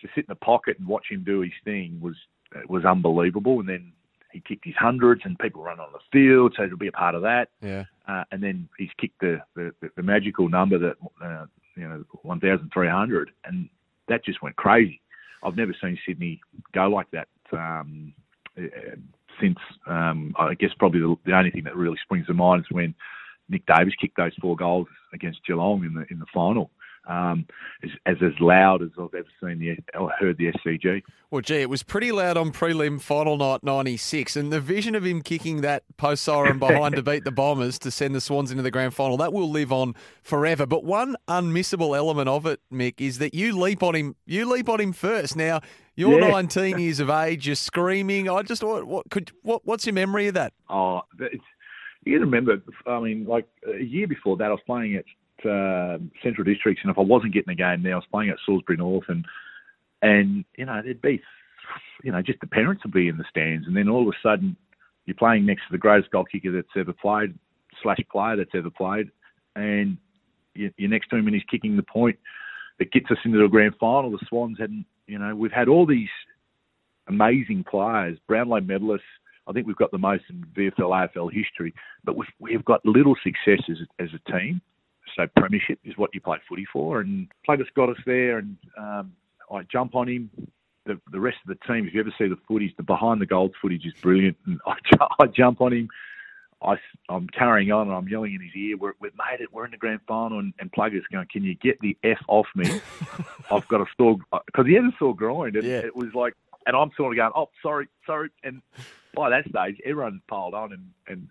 [0.05, 2.17] to sit in the pocket and watch him do his thing was
[2.69, 3.61] was unbelievable.
[3.61, 3.93] And then
[4.35, 7.15] he kicked his hundreds, and people run on the field, so to be a part
[7.15, 7.49] of that.
[7.63, 7.85] Yeah.
[8.07, 12.41] Uh, and then he's kicked the the, the magical number that uh, you know one
[12.41, 13.69] thousand three hundred, and
[14.09, 15.01] that just went crazy.
[15.43, 16.41] I've never seen Sydney
[16.75, 18.13] go like that um,
[19.41, 19.59] since.
[19.87, 22.95] Um, I guess probably the, the only thing that really springs to mind is when
[23.49, 26.71] Nick Davis kicked those four goals against Geelong in the in the final
[27.07, 27.47] um,
[27.83, 31.03] as, as, as loud as I've ever seen the or heard the SCG.
[31.31, 35.05] Well, gee, it was pretty loud on prelim final night '96, and the vision of
[35.05, 38.63] him kicking that post siren behind to beat the Bombers to send the Swans into
[38.63, 40.67] the grand final that will live on forever.
[40.67, 44.17] But one unmissable element of it, Mick, is that you leap on him.
[44.27, 45.37] You leap on him first.
[45.37, 45.61] Now
[45.97, 46.29] you're yeah.
[46.29, 47.47] 19 years of age.
[47.47, 48.29] You're screaming.
[48.29, 50.53] I just what, what could what what's your memory of that?
[50.69, 51.45] Oh, it's,
[52.05, 52.63] you remember.
[52.87, 55.05] I mean, like a year before that, I was playing at
[55.45, 58.39] uh, Central Districts, and if I wasn't getting a game there, I was playing at
[58.45, 59.25] Salisbury North, and
[60.03, 61.21] and you know there'd be,
[62.03, 64.19] you know, just the parents would be in the stands, and then all of a
[64.23, 64.57] sudden
[65.07, 67.39] you're playing next to the greatest goal kicker that's ever played,
[67.83, 69.11] slash player that's ever played,
[69.57, 69.97] and
[70.55, 72.19] you're next to him and he's kicking the point
[72.79, 74.11] that gets us into the grand final.
[74.11, 76.09] The Swans hadn't, you know, we've had all these
[77.09, 79.01] amazing players, Brownlow medalists.
[79.47, 83.15] I think we've got the most in VFL AFL history, but we've we've got little
[83.23, 84.61] successes as a team
[85.17, 87.01] so premiership is what you play footy for.
[87.01, 89.13] And Plugger's got us there, and um,
[89.51, 90.31] I jump on him.
[90.87, 93.27] The, the rest of the team, if you ever see the footage, the behind the
[93.27, 94.37] goals footage is brilliant.
[94.47, 94.75] And I,
[95.21, 95.89] I jump on him.
[96.63, 96.77] I,
[97.11, 99.71] am carrying on and I'm yelling in his ear, we're, we've made it, we're in
[99.71, 100.39] the grand final.
[100.39, 102.81] And, and Plugger's going, can you get the F off me?
[103.51, 105.57] I've got a sore, because he had a sore groin.
[105.57, 105.79] And yeah.
[105.79, 106.35] it was like,
[106.67, 108.31] and I'm sort of going, oh, sorry, sorry.
[108.43, 108.63] And
[109.15, 111.29] by that stage, everyone's piled on and, and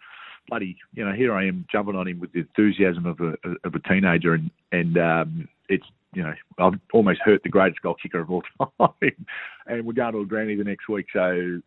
[0.47, 3.75] bloody, you know, here I am jumping on him with the enthusiasm of a of
[3.75, 8.19] a teenager, and and um, it's you know I've almost hurt the greatest goal kicker
[8.19, 8.43] of all
[8.79, 9.25] time,
[9.67, 11.07] and we're going to a granny the next week.
[11.13, 11.61] So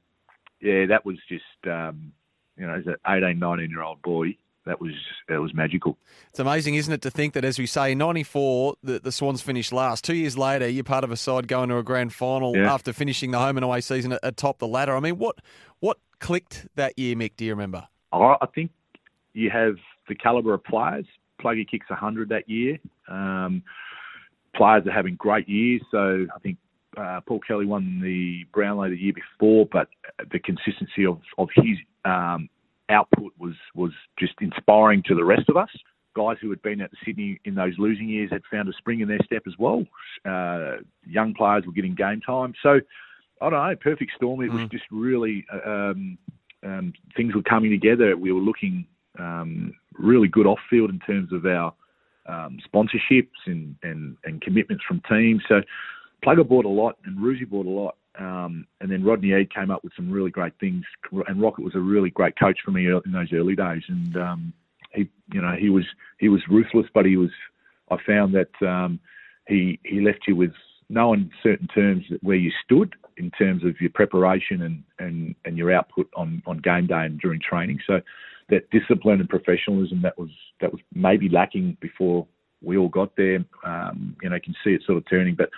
[0.61, 2.13] yeah, that was just um,
[2.57, 4.37] you know as an 18, 19 year old boy.
[4.65, 4.95] That was
[5.29, 5.97] that was magical.
[6.31, 9.41] It's amazing, isn't it, to think that as we say, in '94, the, the Swans
[9.41, 10.03] finished last.
[10.03, 12.75] Two years later, you're part of a side going to a grand final yeah.
[12.75, 14.97] after finishing the home and away season atop the ladder.
[14.97, 15.41] I mean, what
[15.79, 17.37] what clicked that year, Mick?
[17.37, 17.87] Do you remember?
[18.23, 18.71] I think
[19.33, 19.77] you have
[20.09, 21.07] the calibre of players.
[21.43, 22.79] Pluggy kicks 100 that year.
[23.09, 23.63] Um,
[24.55, 25.83] players are having great years.
[25.91, 26.57] So I think
[26.97, 29.89] uh, Paul Kelly won the Brownlow the year before, but
[30.33, 32.49] the consistency of, of his um,
[32.89, 35.69] output was, was just inspiring to the rest of us.
[36.15, 39.09] Guys who had been at Sydney in those losing years had found a spring in
[39.09, 39.85] their step as well.
[40.25, 40.77] Uh,
[41.07, 42.55] young players were getting game time.
[42.63, 42.81] So
[43.43, 44.41] I don't know, perfect storm.
[44.41, 44.61] It mm.
[44.61, 46.17] was just really uh, um,
[46.67, 48.17] um, things were coming together.
[48.17, 48.87] We were looking
[49.19, 51.73] um, really good off field in terms of our
[52.27, 55.43] um, sponsorships and, and, and commitments from teams.
[55.49, 55.63] So
[56.25, 57.97] Plugger bought a lot and Roosie bought a lot.
[58.19, 60.85] Um, and then Rodney Eade came up with some really great things.
[61.29, 63.83] And Rocket was a really great coach for me in those early days.
[63.89, 64.53] And um,
[64.93, 65.85] he, you know, he was
[66.19, 67.31] he was ruthless, but he was.
[67.91, 68.99] I found that um,
[69.47, 70.53] he he left you with
[70.89, 75.73] no uncertain terms where you stood in terms of your preparation and, and, and your
[75.73, 77.79] output on, on game day and during training.
[77.87, 78.01] So
[78.51, 82.27] that discipline and professionalism that was that was maybe lacking before
[82.63, 83.45] we all got there.
[83.65, 85.51] Um, you know, you can see it sort of turning, but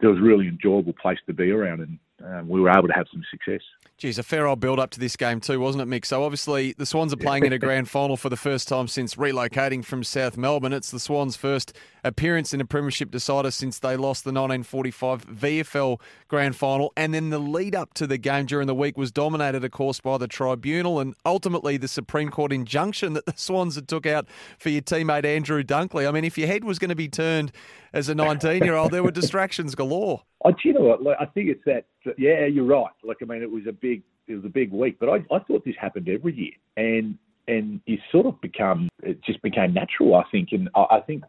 [0.00, 2.94] there was a really enjoyable place to be around, and um, we were able to
[2.94, 3.60] have some success.
[3.96, 6.04] Geez, a fair old build up to this game too, wasn't it, Mick?
[6.04, 9.14] So obviously the Swans are playing in a grand final for the first time since
[9.14, 10.72] relocating from South Melbourne.
[10.72, 16.00] It's the Swans' first appearance in a premiership decider since they lost the 1945 VFL
[16.28, 16.92] grand final.
[16.96, 20.00] And then the lead up to the game during the week was dominated, of course,
[20.00, 24.26] by the tribunal and ultimately the Supreme Court injunction that the Swans had took out
[24.58, 26.08] for your teammate Andrew Dunkley.
[26.08, 27.52] I mean, if your head was going to be turned
[27.92, 30.22] as a 19 year old, there were distractions galore.
[30.44, 31.02] I, do you know what?
[31.02, 31.86] Like, I think it's that.
[32.18, 32.92] Yeah, you're right.
[33.02, 35.38] Like, I mean, it was a big, it was a big week, but I, I
[35.40, 40.14] thought this happened every year, and and you sort of become, it just became natural.
[40.14, 41.24] I think, and I, I think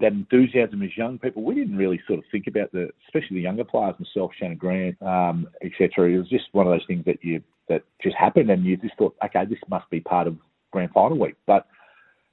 [0.00, 3.42] that enthusiasm as young people, we didn't really sort of think about the, especially the
[3.42, 6.10] younger players, myself, Shannon Grant, um, etc.
[6.10, 8.96] It was just one of those things that you that just happened, and you just
[8.96, 10.36] thought, okay, this must be part of
[10.72, 11.66] grand final week, but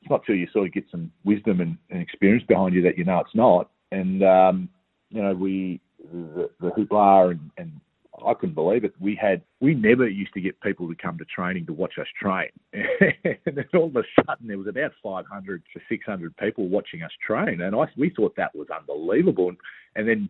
[0.01, 2.97] it's not till you sort of get some wisdom and, and experience behind you that
[2.97, 3.69] you know it's not.
[3.91, 4.69] And um,
[5.09, 5.79] you know, we
[6.11, 7.71] the, the hoopla and, and
[8.25, 8.93] I couldn't believe it.
[8.99, 12.07] We had we never used to get people to come to training to watch us
[12.19, 17.03] train, and then all of a sudden there was about 500 to 600 people watching
[17.03, 19.49] us train, and I we thought that was unbelievable.
[19.49, 19.57] And,
[19.95, 20.29] and then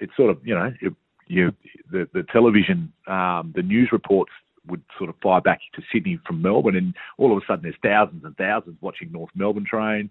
[0.00, 0.92] it sort of you know it,
[1.26, 1.52] you
[1.90, 4.32] the the television um, the news reports
[4.66, 7.74] would sort of fly back to Sydney from Melbourne, and all of a sudden there's
[7.82, 10.10] thousands and thousands watching North Melbourne train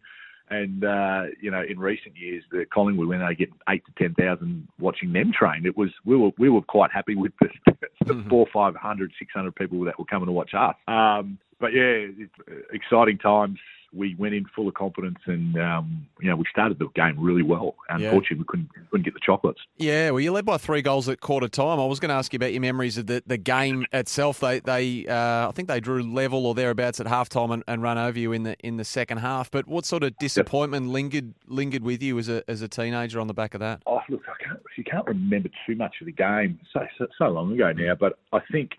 [0.49, 4.13] And uh, you know, in recent years, the Collingwood when they get eight to ten
[4.13, 7.47] thousand watching them train, it was we were we were quite happy with the,
[8.05, 8.29] the mm-hmm.
[8.29, 10.75] four, five hundred, six hundred people that were coming to watch us.
[10.87, 13.57] Um, but yeah, it's uh, exciting times
[13.93, 17.43] we went in full of confidence, and um, you know we started the game really
[17.43, 17.75] well.
[17.89, 18.37] Unfortunately, yeah.
[18.39, 19.61] we couldn't couldn't get the chocolates.
[19.77, 21.79] Yeah, well, you led by three goals at quarter time.
[21.79, 24.39] I was going to ask you about your memories of the, the game itself.
[24.39, 27.97] They they uh, I think they drew level or thereabouts at halftime and, and run
[27.97, 29.51] over you in the in the second half.
[29.51, 30.93] But what sort of disappointment yep.
[30.93, 33.81] lingered lingered with you as a as a teenager on the back of that?
[33.85, 37.29] Oh, look, I can't you can't remember too much of the game so so, so
[37.29, 38.71] long ago now, but I think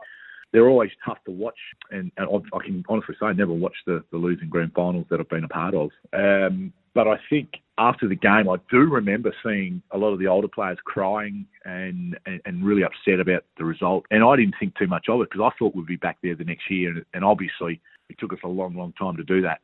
[0.54, 1.58] they're always tough to watch,
[1.90, 5.18] and, and I can honestly say I never watched the, the losing grand finals that
[5.18, 5.90] I've been a part of.
[6.12, 10.28] Um, but I think after the game, I do remember seeing a lot of the
[10.28, 14.04] older players crying and, and, and really upset about the result.
[14.12, 16.36] And I didn't think too much of it because I thought we'd be back there
[16.36, 16.90] the next year.
[16.90, 19.58] And, and obviously, it took us a long, long time to do that.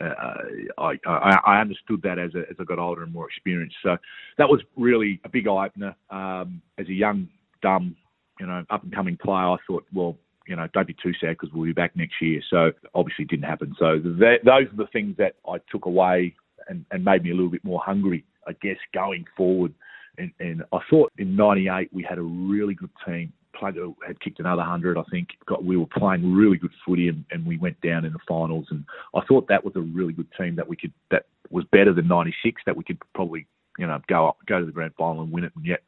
[0.00, 0.34] Uh,
[0.76, 3.76] I, I, I understood that as, a, as I got older and more experienced.
[3.80, 3.96] So
[4.38, 5.94] that was really a big eye opener.
[6.10, 7.28] Um, as a young,
[7.62, 7.94] dumb,
[8.40, 11.30] you know, up and coming player, I thought, well, you know, don't be too sad
[11.30, 12.40] because we'll be back next year.
[12.50, 13.74] So obviously didn't happen.
[13.78, 16.34] So that, those are the things that I took away
[16.68, 19.72] and, and made me a little bit more hungry, I guess, going forward.
[20.18, 23.32] And, and I thought in '98 we had a really good team.
[23.58, 25.28] Played, uh, had kicked another hundred, I think.
[25.46, 28.66] Got we were playing really good footy, and, and we went down in the finals.
[28.70, 31.92] And I thought that was a really good team that we could that was better
[31.92, 32.62] than '96.
[32.66, 33.46] That we could probably
[33.78, 35.52] you know go up, go to the grand final and win it.
[35.54, 35.82] And yet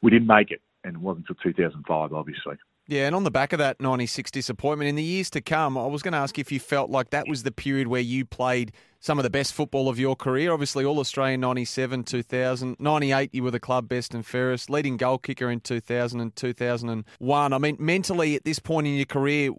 [0.00, 2.56] we didn't make it, and it wasn't until 2005, obviously.
[2.88, 5.86] Yeah, and on the back of that 96 disappointment, in the years to come, I
[5.86, 8.72] was going to ask if you felt like that was the period where you played
[8.98, 10.52] some of the best football of your career.
[10.52, 15.18] Obviously, All Australian 97, 2000, 98, you were the club best and fairest, leading goal
[15.18, 17.52] kicker in 2000 and 2001.
[17.52, 19.50] I mean, mentally at this point in your career,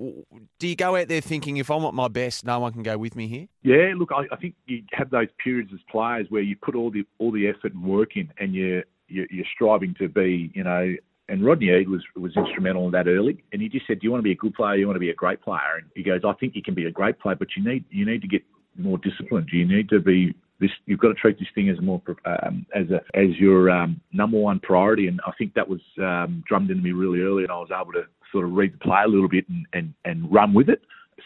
[0.59, 2.97] do you go out there thinking, if I'm at my best, no one can go
[2.97, 3.47] with me here?
[3.63, 6.91] Yeah, look, I, I think you have those periods as players where you put all
[6.91, 10.95] the all the effort and work in, and you're, you're striving to be, you know,
[11.29, 13.43] and Rodney Eade was was instrumental in that early.
[13.51, 14.75] And he just said, "Do you want to be a good player?
[14.75, 16.85] You want to be a great player?" And he goes, "I think you can be
[16.85, 18.43] a great player, but you need you need to get
[18.77, 19.49] more disciplined.
[19.51, 20.71] You need to be this.
[20.85, 24.37] You've got to treat this thing as more um, as a as your um, number
[24.37, 27.57] one priority." And I think that was um, drummed into me really early, and I
[27.57, 30.53] was able to sort of read the play a little bit and and, and run
[30.53, 30.81] with it.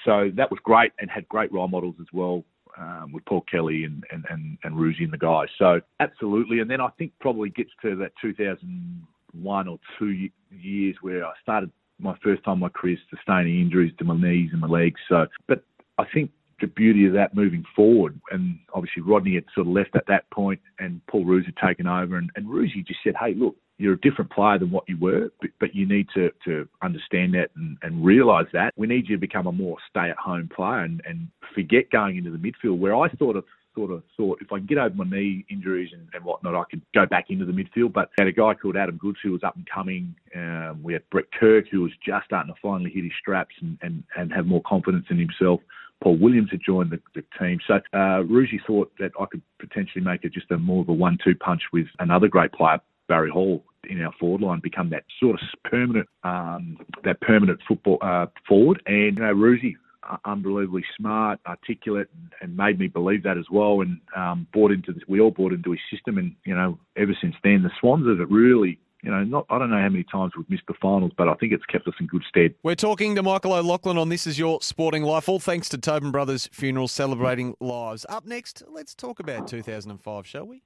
[0.05, 2.43] So that was great, and had great role models as well.
[2.79, 5.47] Um, with Paul Kelly and, and, and, and Roosy and the guys.
[5.57, 6.59] So absolutely.
[6.59, 9.01] And then I think probably gets to that 2000,
[9.33, 13.93] one or two years where I started my first time in my career sustaining injuries
[13.97, 14.99] to my knees and my legs.
[15.09, 15.63] So, but
[15.97, 19.95] I think the beauty of that moving forward, and obviously Rodney had sort of left
[19.95, 23.33] at that point, and Paul Roos had taken over, and, and Roosy just said, "Hey,
[23.35, 26.67] look, you're a different player than what you were, but, but you need to, to
[26.81, 28.73] understand that and, and realise that.
[28.75, 32.37] We need you to become a more stay-at-home player and, and forget going into the
[32.37, 33.45] midfield, where I thought of
[33.77, 36.63] sort of thought if I can get over my knee injuries and, and whatnot, I
[36.69, 37.93] could go back into the midfield.
[37.93, 40.15] But had a guy called Adam Goodes who was up and coming.
[40.35, 43.77] Um, we had Brett Kirk who was just starting to finally hit his straps and,
[43.81, 45.61] and, and have more confidence in himself.
[46.01, 47.59] Paul Williams had joined the, the team.
[47.67, 48.23] So uh,
[48.67, 51.87] thought that I could potentially make it just a more of a one-two punch with
[51.99, 56.77] another great player, Barry Hall, in our forward line, become that sort of permanent, um,
[57.03, 58.81] that permanent football uh, forward.
[58.85, 59.77] And you know, Roosy
[60.25, 63.81] unbelievably smart, articulate, and, and, made me believe that as well.
[63.81, 65.03] And um, bought into this.
[65.07, 68.29] We all bought into his system, and you know, ever since then, the Swans have
[68.29, 68.79] really.
[69.03, 71.35] You know, not I don't know how many times we've missed the finals, but I
[71.35, 72.55] think it's kept us in good stead.
[72.63, 76.11] We're talking to Michael O'Loughlin on This Is Your Sporting Life, all thanks to Tobin
[76.11, 78.07] Brothers Funerals celebrating lives.
[78.09, 80.63] Up next, let's talk about 2005, shall we?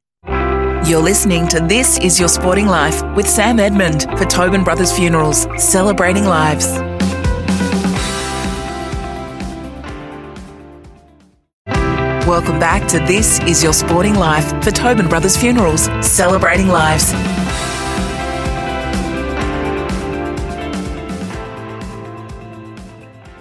[0.88, 5.45] You're listening to This Is Your Sporting Life with Sam Edmund for Tobin Brothers Funerals,
[5.58, 6.67] celebrating lives.
[12.32, 17.12] Welcome back to This Is Your Sporting Life for Tobin Brothers Funerals, celebrating lives.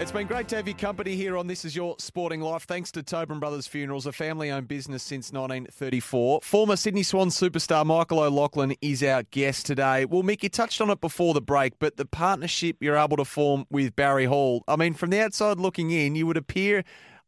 [0.01, 2.65] It's been great to have your company here on This Is Your Sporting Life.
[2.65, 6.41] Thanks to Tobin Brothers Funerals, a family owned business since 1934.
[6.43, 10.05] Former Sydney Swans superstar Michael O'Loughlin is our guest today.
[10.05, 13.25] Well, Mick, you touched on it before the break, but the partnership you're able to
[13.25, 16.83] form with Barry Hall, I mean, from the outside looking in, you would appear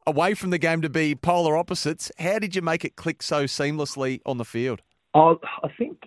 [0.06, 2.10] away from the game to be polar opposites.
[2.18, 4.82] How did you make it click so seamlessly on the field?
[5.14, 5.98] I, I think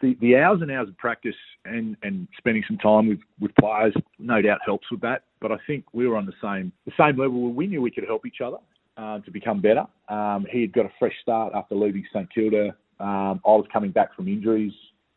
[0.00, 3.94] the, the hours and hours of practice and, and spending some time with, with players
[4.18, 5.24] no doubt helps with that.
[5.40, 7.90] But I think we were on the same the same level where we knew we
[7.90, 8.58] could help each other
[8.96, 9.84] uh, to become better.
[10.08, 12.74] Um, he had got a fresh start after leaving St Kilda.
[13.00, 14.72] Um, I was coming back from injuries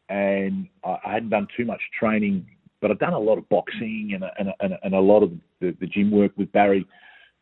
[0.09, 2.45] and I, I hadn't done too much training,
[2.81, 5.31] but I'd done a lot of boxing and a, and a, and a, lot of
[5.61, 6.85] the, the gym work with Barry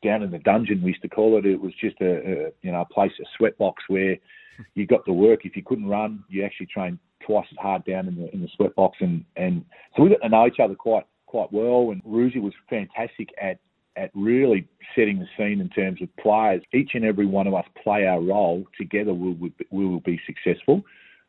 [0.06, 0.82] down in the dungeon.
[0.82, 1.46] We used to call it.
[1.46, 4.18] It was just a, a you know a place, a sweatbox where
[4.76, 5.46] you got to work.
[5.46, 8.50] If you couldn't run, you actually trained twice as hard down in the in the
[8.58, 11.92] sweatbox, and and so we got to know each other quite quite well.
[11.92, 13.60] And Roosy was fantastic at
[13.98, 16.62] at really setting the scene in terms of players.
[16.74, 19.14] Each and every one of us play our role together.
[19.14, 20.84] We will we will be successful.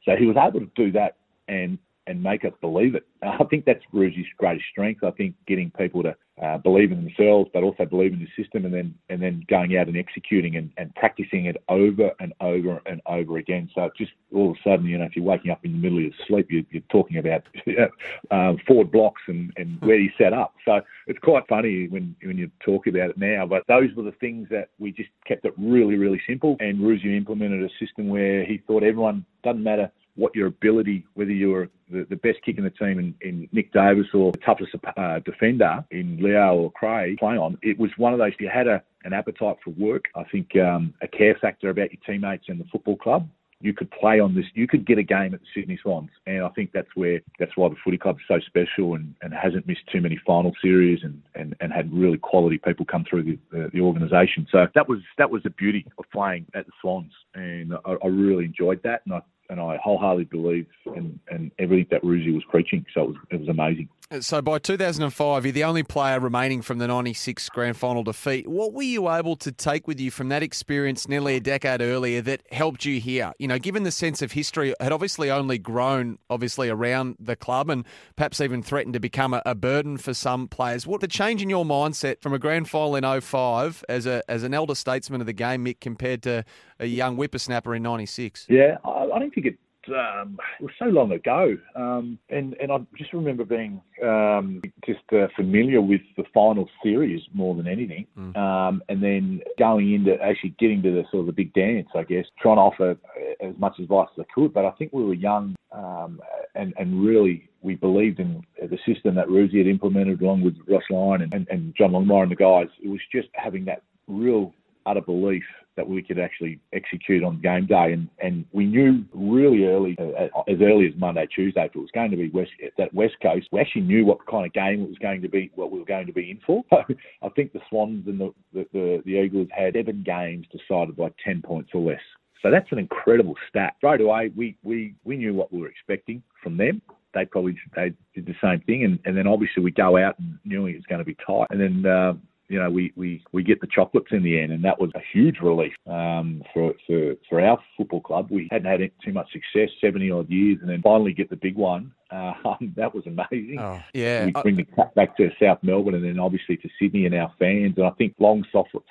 [0.04, 1.16] So he was able to do that
[1.48, 3.06] and and make us believe it.
[3.22, 5.02] I think that's Roosy's greatest strength.
[5.02, 8.66] I think getting people to uh, believe in themselves, but also believe in the system,
[8.66, 12.82] and then and then going out and executing and, and practicing it over and over
[12.84, 13.70] and over again.
[13.74, 15.96] So just all of a sudden, you know, if you're waking up in the middle
[15.96, 17.42] of your sleep, you're, you're talking about
[18.30, 20.54] uh, forward blocks and, and where you set up.
[20.66, 23.46] So it's quite funny when when you talk about it now.
[23.46, 26.56] But those were the things that we just kept it really really simple.
[26.60, 31.30] And Roosy implemented a system where he thought everyone doesn't matter what your ability, whether
[31.30, 34.38] you were the, the best kick in the team in, in Nick Davis or the
[34.38, 38.40] toughest uh, defender in Leo or Craig play on, it was one of those, if
[38.40, 42.00] you had a, an appetite for work, I think um, a care factor about your
[42.04, 43.28] teammates and the football club.
[43.58, 44.44] You could play on this.
[44.52, 47.56] You could get a game at the Sydney Swans, and I think that's where that's
[47.56, 51.02] why the footy club is so special and, and hasn't missed too many final series
[51.02, 54.46] and, and, and had really quality people come through the, the, the organisation.
[54.52, 58.08] So that was that was the beauty of playing at the Swans, and I, I
[58.08, 62.44] really enjoyed that, and I and I wholeheartedly believe in, in everything that Roosy was
[62.48, 62.84] preaching.
[62.94, 63.88] So it was, it was amazing.
[64.10, 68.46] Uh, so by 2005, you're the only player remaining from the 96 grand final defeat.
[68.46, 72.20] What were you able to take with you from that experience nearly a decade earlier
[72.22, 73.32] that helped you here?
[73.38, 77.68] You know, given the sense of history had obviously only grown, obviously, around the club
[77.68, 77.84] and
[78.14, 80.86] perhaps even threatened to become a, a burden for some players.
[80.86, 84.44] What the change in your mindset from a grand final in 05 as, a, as
[84.44, 86.44] an elder statesman of the game, Mick, compared to
[86.78, 88.46] a young whippersnapper in 96?
[88.48, 89.58] Yeah, I, I don't think it
[89.88, 95.00] um, it was so long ago, um, and and I just remember being um, just
[95.12, 98.36] uh, familiar with the final series more than anything, mm.
[98.36, 102.02] um, and then going into actually getting to the sort of the big dance, I
[102.02, 102.96] guess, trying to offer
[103.40, 104.52] as much advice as I could.
[104.52, 106.20] But I think we were young, um,
[106.54, 110.82] and and really we believed in the system that Roosy had implemented along with Ross
[110.90, 112.68] Lyon and, and, and John Longmire and the guys.
[112.82, 114.52] It was just having that real
[114.84, 115.44] utter belief
[115.76, 117.92] that we could actually execute on game day.
[117.92, 121.90] And, and we knew really early, uh, as early as Monday, Tuesday, if it was
[121.94, 124.88] going to be West, that West Coast, we actually knew what kind of game it
[124.88, 126.64] was going to be, what we were going to be in for.
[126.72, 131.12] I think the Swans and the, the, the, the Eagles had seven games decided by
[131.24, 132.00] 10 points or less.
[132.42, 133.74] So that's an incredible stat.
[133.78, 136.82] Straight away, we, we, we knew what we were expecting from them
[137.16, 140.38] they probably they did the same thing, and, and then obviously we go out and
[140.44, 142.12] knew it was going to be tight, and then uh,
[142.48, 145.00] you know, we, we, we get the chocolates in the end, and that was a
[145.12, 148.28] huge relief um, for, for for our football club.
[148.30, 151.56] We hadn't had too much success, seventy odd years, and then finally get the big
[151.56, 151.92] one.
[152.10, 153.58] Um, that was amazing.
[153.58, 157.06] Oh, yeah, we bring the cup back to South Melbourne, and then obviously to Sydney
[157.06, 157.74] and our fans.
[157.76, 158.44] And I think long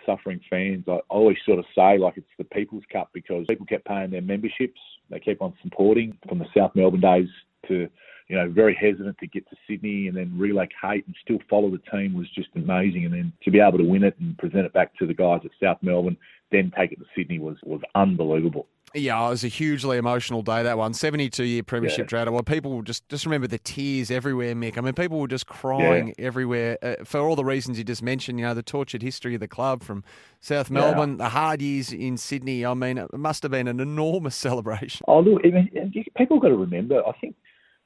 [0.06, 3.86] suffering fans, I always sort of say like it's the People's Cup because people kept
[3.86, 4.80] paying their memberships,
[5.10, 7.30] they kept on supporting from the South Melbourne days
[7.68, 7.90] to
[8.28, 11.82] you know, very hesitant to get to Sydney and then relocate and still follow the
[11.92, 13.06] team was just amazing.
[13.06, 15.42] And then to be able to win it and present it back to the guys
[15.46, 16.18] at South Melbourne,
[16.52, 18.68] then take it to Sydney was was unbelievable.
[18.94, 20.94] Yeah, it was a hugely emotional day that one.
[20.94, 22.24] Seventy-two year premiership yeah.
[22.24, 22.32] drought.
[22.32, 24.78] Well, people just just remember the tears everywhere, Mick.
[24.78, 26.26] I mean, people were just crying yeah.
[26.26, 28.40] everywhere uh, for all the reasons you just mentioned.
[28.40, 30.04] You know, the tortured history of the club from
[30.40, 31.26] South Melbourne, yeah.
[31.26, 32.66] the hard years in Sydney.
[32.66, 35.04] I mean, it must have been an enormous celebration.
[35.10, 37.06] Oh, look, I mean, people got to remember.
[37.06, 37.36] I think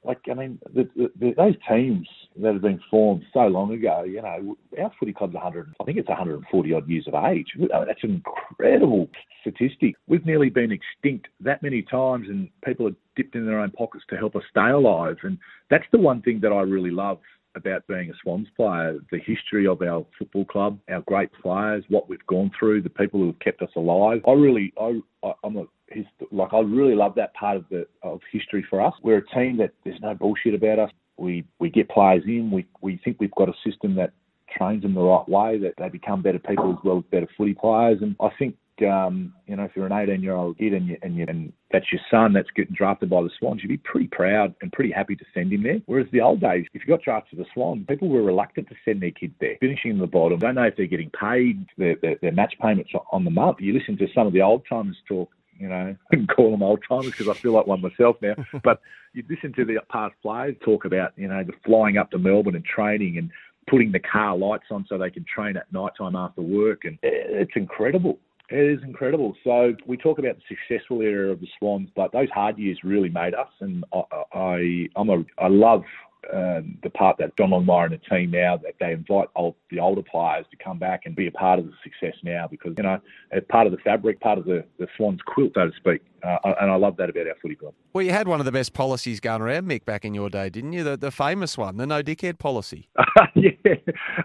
[0.04, 2.08] like I mean, the, the, those teams
[2.42, 5.98] that have been formed so long ago, you know, our footy club's 100, I think
[5.98, 7.48] it's 140 odd years of age.
[7.56, 9.10] I mean, that's an incredible
[9.42, 9.96] statistic.
[10.08, 14.06] We've nearly been extinct that many times, and people have dipped in their own pockets
[14.10, 15.18] to help us stay alive.
[15.24, 15.38] And
[15.70, 17.20] that's the one thing that I really love
[17.56, 22.08] about being a Swans player, the history of our football club, our great players, what
[22.08, 24.22] we've gone through, the people who have kept us alive.
[24.28, 27.88] I really, I, I I'm a his, like I really love that part of the
[28.04, 28.94] of history for us.
[29.04, 30.92] We're a team that there's no bullshit about us.
[31.18, 32.52] We we get players in.
[32.52, 34.12] We we think we've got a system that
[34.58, 37.54] trains them the right way, that they become better people as well as better footy
[37.54, 38.00] players.
[38.02, 40.98] And I think um, you know, if you're an 18 year old kid and, you,
[41.02, 44.08] and, you, and that's your son that's getting drafted by the Swans, you'd be pretty
[44.08, 45.80] proud and pretty happy to send him there.
[45.86, 48.76] Whereas the old days, if you got drafted to the Swans, people were reluctant to
[48.86, 50.40] send their kids there, finishing in the bottom.
[50.40, 53.58] Don't know if they're getting paid their, their, their match payments on the month.
[53.60, 55.30] You listen to some of the old timers talk
[55.60, 58.36] you know, I can call them old timers because I feel like one myself now.
[58.64, 58.82] but
[59.14, 62.56] you listen to the past players talk about, you know, the flying up to Melbourne
[62.56, 63.30] and training and
[63.70, 66.98] putting the car lights on so they can train at night time after work, and
[67.04, 68.18] it's incredible.
[68.50, 69.36] It is incredible.
[69.44, 73.10] So we talk about the successful era of the Swans, but those hard years really
[73.10, 74.02] made us, and I,
[74.34, 75.84] I I'm a I love
[76.28, 79.80] uh, the part that John Longmire and the team now that they invite old, the
[79.80, 82.84] older players to come back and be a part of the success now because you
[82.84, 83.00] know
[83.32, 86.02] it's part of the fabric, part of the, the Swans quilt, so to speak.
[86.22, 87.74] Uh, and I love that about our footy club.
[87.94, 90.50] Well, you had one of the best policies going around, Mick, back in your day,
[90.50, 90.84] didn't you?
[90.84, 92.90] The, the famous one, the no dickhead policy.
[93.36, 93.52] yeah,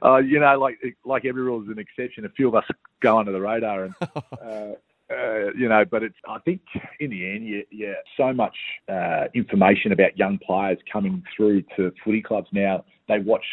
[0.03, 2.25] uh, you know, like like every rule is an exception.
[2.25, 2.65] A few of us
[3.01, 4.73] go under the radar, and uh,
[5.11, 6.17] uh, you know, but it's.
[6.29, 6.63] I think
[7.01, 8.57] in the end, yeah, yeah so much
[8.89, 12.85] uh, information about young players coming through to footy clubs now.
[13.09, 13.45] They watch.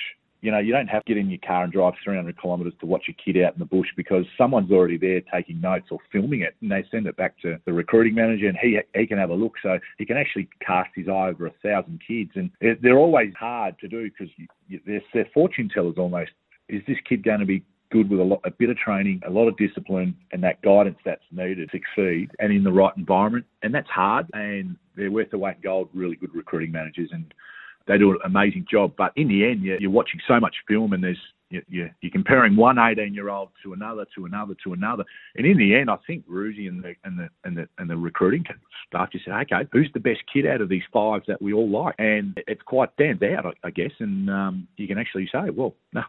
[0.41, 2.87] You know, you don't have to get in your car and drive 300 kilometres to
[2.87, 6.41] watch a kid out in the bush because someone's already there taking notes or filming
[6.41, 9.29] it, and they send it back to the recruiting manager, and he he can have
[9.29, 9.53] a look.
[9.61, 12.49] So he can actually cast his eye over a thousand kids, and
[12.81, 14.33] they're always hard to do because
[14.85, 16.31] they're, they're fortune tellers almost.
[16.69, 19.29] Is this kid going to be good with a, lot, a bit of training, a
[19.29, 23.45] lot of discipline, and that guidance that's needed to succeed, and in the right environment.
[23.61, 25.89] And that's hard, and they're worth the weight in gold.
[25.93, 27.33] Really good recruiting managers, and
[27.87, 28.93] they do an amazing job.
[28.97, 31.17] But in the end, you're, you're watching so much film, and there's
[31.67, 35.03] you, are comparing one 18 year old to another, to another, to another,
[35.35, 37.97] and in the end, I think Roosy and the and the and the and the
[37.97, 38.45] recruiting
[38.87, 41.69] staff just said, okay, who's the best kid out of these five that we all
[41.69, 41.95] like?
[41.97, 46.03] And it's quite stands out, I, guess, and um, you can actually say, well, no,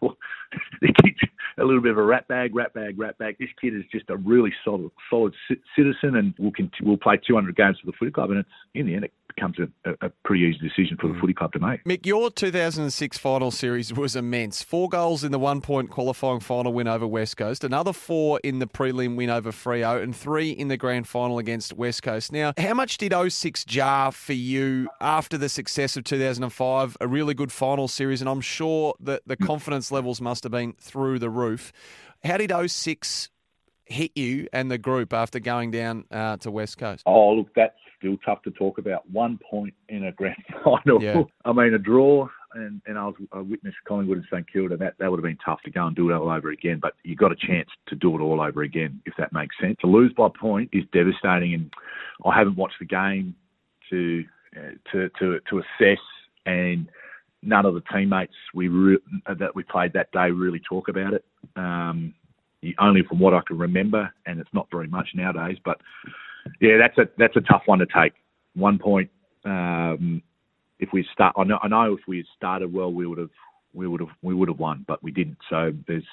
[0.80, 1.18] the kid's
[1.58, 3.36] a little bit of a rat bag, rat bag, rat bag.
[3.38, 5.34] This kid is just a really solid, solid
[5.76, 8.94] citizen, and will will play 200 games for the footy club, and it's in the
[8.94, 11.20] end, it becomes a, a, pretty easy decision for the mm.
[11.20, 11.84] footy club to make.
[11.84, 14.62] Mick, your 2006 final series was immense.
[14.62, 18.58] Four goals in the one point qualifying final win over West Coast, another four in
[18.58, 22.32] the prelim win over Freo, and three in the grand final against West Coast.
[22.32, 26.96] Now, how much did 06 jar for you after the success of 2005?
[27.00, 29.46] A really good final series, and I'm sure that the mm.
[29.46, 31.72] confidence levels must have been through the roof.
[32.24, 33.30] How did 06
[33.84, 37.02] hit you and the group after going down uh, to West Coast?
[37.06, 39.08] Oh, look, that's still tough to talk about.
[39.10, 41.02] One point in a grand final.
[41.02, 41.22] Yeah.
[41.44, 44.76] I mean, a draw, and, and I was a witness Collingwood and St Kilda.
[44.76, 46.78] That that would have been tough to go and do it all over again.
[46.80, 49.76] But you got a chance to do it all over again, if that makes sense.
[49.80, 51.72] To lose by point is devastating, and
[52.24, 53.34] I haven't watched the game
[53.90, 54.24] to
[54.56, 56.02] uh, to to to assess
[56.46, 56.88] and.
[57.44, 61.24] None of the teammates we re- that we played that day really talk about it.
[61.56, 62.14] Um,
[62.78, 65.58] only from what I can remember, and it's not very much nowadays.
[65.64, 65.80] But
[66.60, 68.12] yeah, that's a that's a tough one to take.
[68.54, 69.10] One point.
[69.44, 70.22] Um,
[70.82, 73.30] if we start, I know, I know if we had started well, we would have
[73.72, 75.38] we would have we would have won, but we didn't.
[75.48, 76.04] So there's,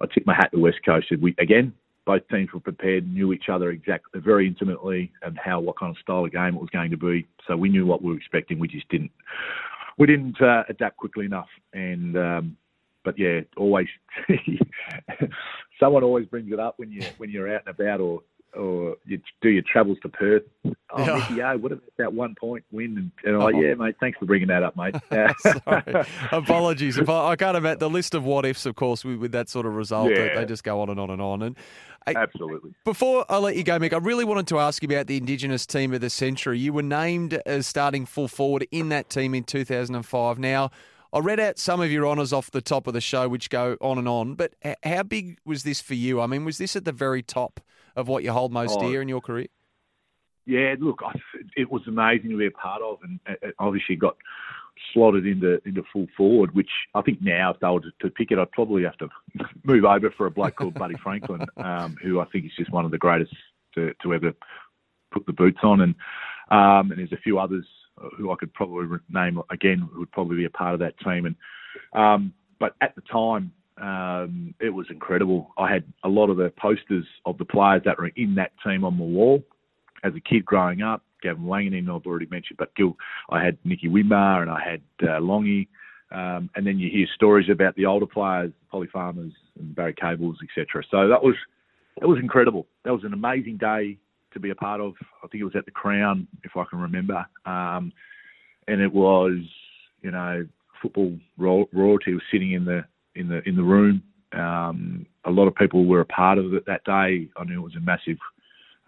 [0.00, 1.06] I tip my hat to West Coast.
[1.20, 1.74] We again,
[2.06, 6.00] both teams were prepared, knew each other exactly very intimately, and how what kind of
[6.00, 7.28] style of game it was going to be.
[7.46, 8.58] So we knew what we were expecting.
[8.58, 9.12] We just didn't
[9.98, 12.56] we didn't uh, adapt quickly enough, and um,
[13.04, 13.88] but yeah, always
[15.78, 18.22] someone always brings it up when you when you're out and about or
[18.56, 20.42] or you do your travels to Perth.
[20.64, 21.14] Oh, yeah.
[21.28, 22.96] Mickey, oh, what about that one point win?
[22.96, 23.60] And, and I'm like, oh.
[23.60, 24.96] yeah, mate, thanks for bringing that up, mate.
[26.32, 26.98] Apologies.
[26.98, 29.48] If I, I, can't imagine the list of what ifs, of course, with, with that
[29.48, 30.34] sort of result, yeah.
[30.34, 31.42] they, just go on and on and on.
[31.42, 31.56] And
[32.06, 32.74] I, Absolutely.
[32.84, 35.66] Before I let you go, Mick, I really wanted to ask you about the Indigenous
[35.66, 36.58] team of the century.
[36.58, 40.38] You were named as starting full forward in that team in 2005.
[40.38, 40.70] Now,
[41.12, 43.76] I read out some of your honours off the top of the show, which go
[43.80, 44.34] on and on.
[44.34, 44.54] But
[44.84, 46.20] how big was this for you?
[46.20, 47.60] I mean, was this at the very top
[47.96, 49.48] of what you hold most oh, dear in your career?
[50.46, 51.02] Yeah, look,
[51.56, 53.20] it was amazing to be a part of, and
[53.58, 54.16] obviously got
[54.92, 56.54] slotted into into full forward.
[56.54, 59.08] Which I think now, if they were to, pick it, I'd probably have to
[59.64, 62.84] move over for a bloke called Buddy Franklin, um, who I think is just one
[62.84, 63.34] of the greatest
[63.74, 64.32] to, to ever
[65.12, 65.94] put the boots on, and
[66.50, 67.66] um, and there's a few others
[68.16, 71.26] who I could probably name again who would probably be a part of that team.
[71.26, 71.36] And
[71.92, 75.52] um, but at the time, um, it was incredible.
[75.56, 78.84] I had a lot of the posters of the players that were in that team
[78.84, 79.42] on the wall
[80.04, 81.02] as a kid growing up.
[81.22, 82.96] Gavin Wanganeen, I've already mentioned, but Gil,
[83.28, 85.68] I had Nicky Winmar and I had uh, Longy.
[86.12, 90.38] Um, and then you hear stories about the older players, Polly Farmers and Barry Cables,
[90.42, 90.82] etc.
[90.90, 91.36] So that was
[92.00, 92.66] that was incredible.
[92.84, 93.98] That was an amazing day
[94.32, 94.94] to be a part of.
[95.22, 97.92] I think it was at the Crown, if I can remember, um,
[98.68, 99.38] and it was,
[100.02, 100.46] you know,
[100.80, 104.02] football royalty was sitting in the in the in the room.
[104.32, 107.28] Um, a lot of people were a part of it that day.
[107.36, 108.18] I knew it was a massive.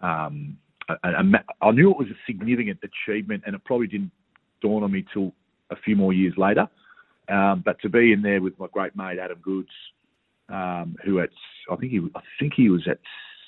[0.01, 0.57] Um,
[0.89, 4.11] I knew it was a significant achievement, and it probably didn't
[4.61, 5.33] dawn on me till
[5.69, 6.67] a few more years later.
[7.29, 9.69] Um, but to be in there with my great mate Adam Goodes,
[10.49, 11.29] um, who at
[11.71, 12.99] I think he I think he was at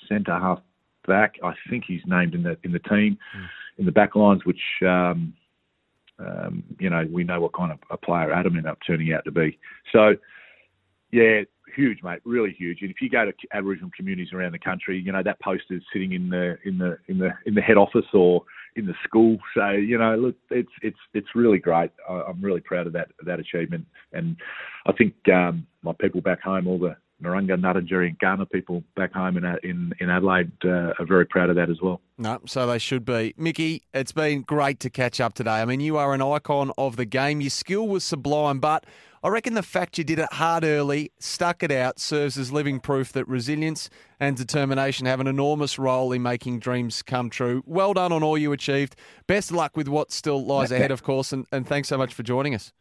[0.08, 0.60] centre half
[1.06, 1.36] back.
[1.42, 3.46] I think he's named in the in the team, mm.
[3.78, 5.34] in the back lines, which um,
[6.18, 9.24] um, you know we know what kind of a player Adam ended up turning out
[9.24, 9.58] to be.
[9.92, 10.14] So
[11.12, 11.42] yeah,
[11.74, 12.78] huge, mate, really huge.
[12.82, 15.82] And if you go to Aboriginal communities around the country, you know that poster is
[15.92, 18.42] sitting in the in the in the in the head office or
[18.76, 19.38] in the school.
[19.54, 21.90] So you know, look, it's it's it's really great.
[22.08, 24.36] I, I'm really proud of that that achievement, and
[24.86, 29.12] I think um, my people back home, all the Narungga, Ngarrindjeri, and Kaurna people back
[29.12, 32.00] home in in, in Adelaide uh, are very proud of that as well.
[32.18, 33.34] No, so they should be.
[33.36, 35.62] Mickey, it's been great to catch up today.
[35.62, 37.40] I mean, you are an icon of the game.
[37.40, 38.84] Your skill was sublime, but
[39.22, 42.80] I reckon the fact you did it hard early, stuck it out, serves as living
[42.80, 43.90] proof that resilience
[44.20, 47.62] and determination have an enormous role in making dreams come true.
[47.66, 48.94] Well done on all you achieved.
[49.26, 52.14] Best of luck with what still lies ahead, of course, and, and thanks so much
[52.14, 52.72] for joining us.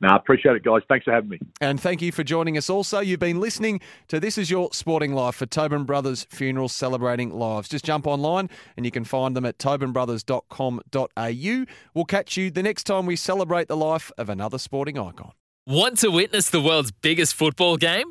[0.00, 0.82] No, I appreciate it, guys.
[0.88, 1.38] Thanks for having me.
[1.60, 3.00] And thank you for joining us also.
[3.00, 7.68] You've been listening to This Is Your Sporting Life for Tobin Brothers Funerals Celebrating Lives.
[7.68, 11.64] Just jump online and you can find them at tobinbrothers.com.au.
[11.94, 15.32] We'll catch you the next time we celebrate the life of another sporting icon.
[15.66, 18.10] Want to witness the world's biggest football game?